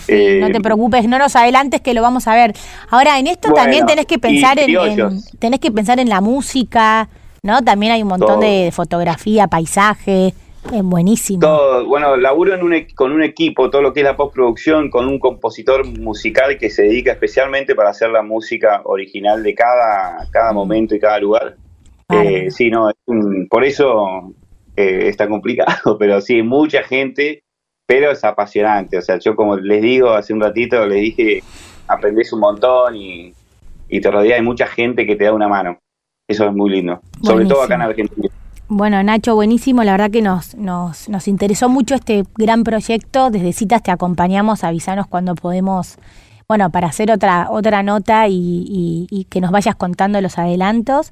Eh, 0.08 0.40
no 0.42 0.50
te 0.50 0.60
preocupes, 0.60 1.08
no 1.08 1.18
nos 1.18 1.36
adelantes 1.36 1.80
que 1.80 1.94
lo 1.94 2.02
vamos 2.02 2.28
a 2.28 2.36
ver. 2.36 2.54
Ahora, 2.90 3.20
en 3.20 3.28
esto 3.28 3.52
Bueno, 3.52 3.64
también 3.64 3.86
tenés 3.86 4.06
que 4.06 4.18
pensar 4.20 4.60
en, 4.60 4.76
tenés 5.40 5.60
que 5.62 5.72
pensar 5.72 6.00
en 6.00 6.10
la 6.10 6.20
música, 6.20 7.08
¿no? 7.44 7.62
También 7.62 7.94
hay 7.94 8.02
un 8.02 8.10
montón 8.10 8.40
Todo. 8.40 8.40
de 8.40 8.72
fotografía, 8.74 9.48
paisaje, 9.48 10.34
es 10.74 10.84
buenísimo. 10.84 11.40
Todo, 11.40 11.86
bueno, 11.86 12.18
laburo 12.18 12.54
en 12.54 12.64
un, 12.64 12.74
e- 12.74 12.88
con 12.94 13.12
un 13.14 13.24
equipo, 13.24 13.70
todo 13.70 13.82
lo 13.82 13.94
que 13.94 14.02
es 14.02 14.06
la 14.06 14.18
postproducción, 14.18 14.90
con 14.90 15.08
un 15.08 15.20
compositor 15.20 15.86
musical 16.00 16.58
que 16.58 16.70
se 16.70 16.84
dedica 16.84 17.12
especialmente 17.14 17.74
para 17.76 17.90
hacer 17.92 18.10
la 18.10 18.22
música 18.22 18.82
original 18.86 19.44
de 19.44 19.54
cada, 19.56 20.28
cada 20.32 20.52
Mm. 20.52 20.56
momento 20.56 20.96
y 20.96 21.00
cada 21.00 21.20
lugar. 21.20 21.56
Bárbaro. 22.10 22.30
Eh, 22.30 22.52
sí, 22.52 22.70
no, 22.70 22.90
es 22.90 22.96
un- 23.06 23.48
por 23.50 23.64
eso 23.64 24.34
eh, 24.76 25.08
está 25.08 25.28
complicado, 25.28 25.98
pero 26.00 26.22
sí, 26.22 26.42
mucha 26.44 26.84
gente, 26.84 27.44
pero 27.86 28.12
es 28.12 28.24
apasionante. 28.24 28.98
O 28.98 29.02
sea, 29.02 29.18
yo 29.20 29.36
como 29.36 29.56
les 29.58 29.82
digo 29.82 30.10
hace 30.12 30.34
un 30.34 30.42
ratito, 30.42 30.86
les 30.86 31.02
dije, 31.02 31.44
aprendés 31.88 32.32
un 32.34 32.42
montón 32.42 32.96
y, 32.96 33.34
y 33.90 34.02
te 34.02 34.12
rodeas 34.12 34.38
de 34.40 34.44
mucha 34.44 34.68
gente 34.68 35.06
que 35.06 35.16
te 35.16 35.24
da 35.24 35.34
una 35.34 35.48
mano. 35.48 35.80
Eso 36.28 36.46
es 36.46 36.54
muy 36.54 36.70
lindo, 36.70 37.00
sobre 37.24 37.46
todo 37.46 37.62
acá 37.64 37.76
en 37.76 37.82
Argentina. 37.84 38.28
Bueno, 38.70 39.02
Nacho, 39.02 39.36
buenísimo. 39.36 39.84
La 39.84 39.94
verdad 39.94 40.12
que 40.12 40.22
nos, 40.22 40.56
nos, 40.56 41.08
nos 41.10 41.28
interesó 41.28 41.70
mucho 41.70 41.96
este 41.96 42.24
gran 42.38 42.64
proyecto. 42.64 43.30
Desde 43.30 43.54
Citas 43.54 43.82
te 43.82 43.92
acompañamos, 43.92 44.64
avisanos 44.64 45.08
cuando 45.08 45.36
podemos, 45.36 45.96
bueno, 46.50 46.70
para 46.70 46.88
hacer 46.88 47.10
otra, 47.12 47.48
otra 47.50 47.82
nota 47.84 48.28
y, 48.28 48.34
y- 48.36 49.08
y 49.10 49.24
que 49.26 49.40
nos 49.40 49.52
vayas 49.52 49.76
contando 49.76 50.20
los 50.20 50.38
adelantos. 50.38 51.12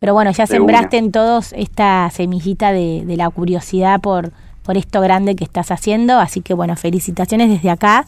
Pero 0.00 0.14
bueno, 0.14 0.30
ya 0.32 0.44
De 0.44 0.48
sembraste 0.48 0.98
en 0.98 1.12
todos 1.12 1.52
esta 1.52 2.10
semillita 2.10 2.72
de, 2.72 3.04
de 3.06 3.16
la 3.16 3.30
curiosidad 3.30 4.00
por, 4.00 4.32
por 4.64 4.76
esto 4.76 5.00
grande 5.00 5.36
que 5.36 5.44
estás 5.44 5.70
haciendo. 5.70 6.18
Así 6.18 6.40
que 6.40 6.54
bueno, 6.54 6.74
felicitaciones 6.76 7.48
desde 7.48 7.70
acá 7.70 8.06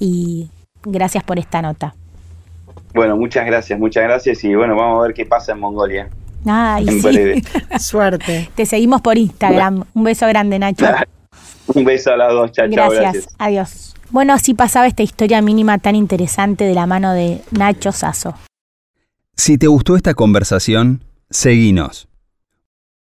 y 0.00 0.48
gracias 0.84 1.22
por 1.22 1.38
esta 1.38 1.60
nota. 1.60 1.94
Bueno, 2.94 3.16
muchas 3.18 3.44
gracias, 3.44 3.78
muchas 3.78 4.04
gracias 4.04 4.42
y 4.42 4.54
bueno, 4.54 4.74
vamos 4.74 5.00
a 5.00 5.02
ver 5.08 5.14
qué 5.14 5.26
pasa 5.26 5.52
en 5.52 5.60
Mongolia. 5.60 6.08
Ay, 6.46 6.88
En 6.88 7.02
sí. 7.02 7.08
breve. 7.08 7.42
Suerte. 7.78 8.50
Te 8.54 8.66
seguimos 8.66 9.00
por 9.00 9.18
Instagram. 9.18 9.84
Un 9.94 10.04
beso 10.04 10.26
grande, 10.26 10.58
Nacho. 10.58 10.86
Un 11.74 11.84
beso 11.84 12.12
a 12.12 12.16
las 12.16 12.32
dos, 12.32 12.52
chao, 12.52 12.66
gracias. 12.70 13.28
Adiós. 13.38 13.94
Bueno, 14.10 14.32
así 14.32 14.54
pasaba 14.54 14.86
esta 14.86 15.02
historia 15.02 15.42
mínima 15.42 15.78
tan 15.78 15.94
interesante 15.94 16.64
de 16.64 16.74
la 16.74 16.86
mano 16.86 17.12
de 17.12 17.42
Nacho 17.50 17.92
Sasso. 17.92 18.34
Si 19.36 19.58
te 19.58 19.66
gustó 19.66 19.94
esta 19.94 20.14
conversación, 20.14 21.04
seguinos. 21.30 22.08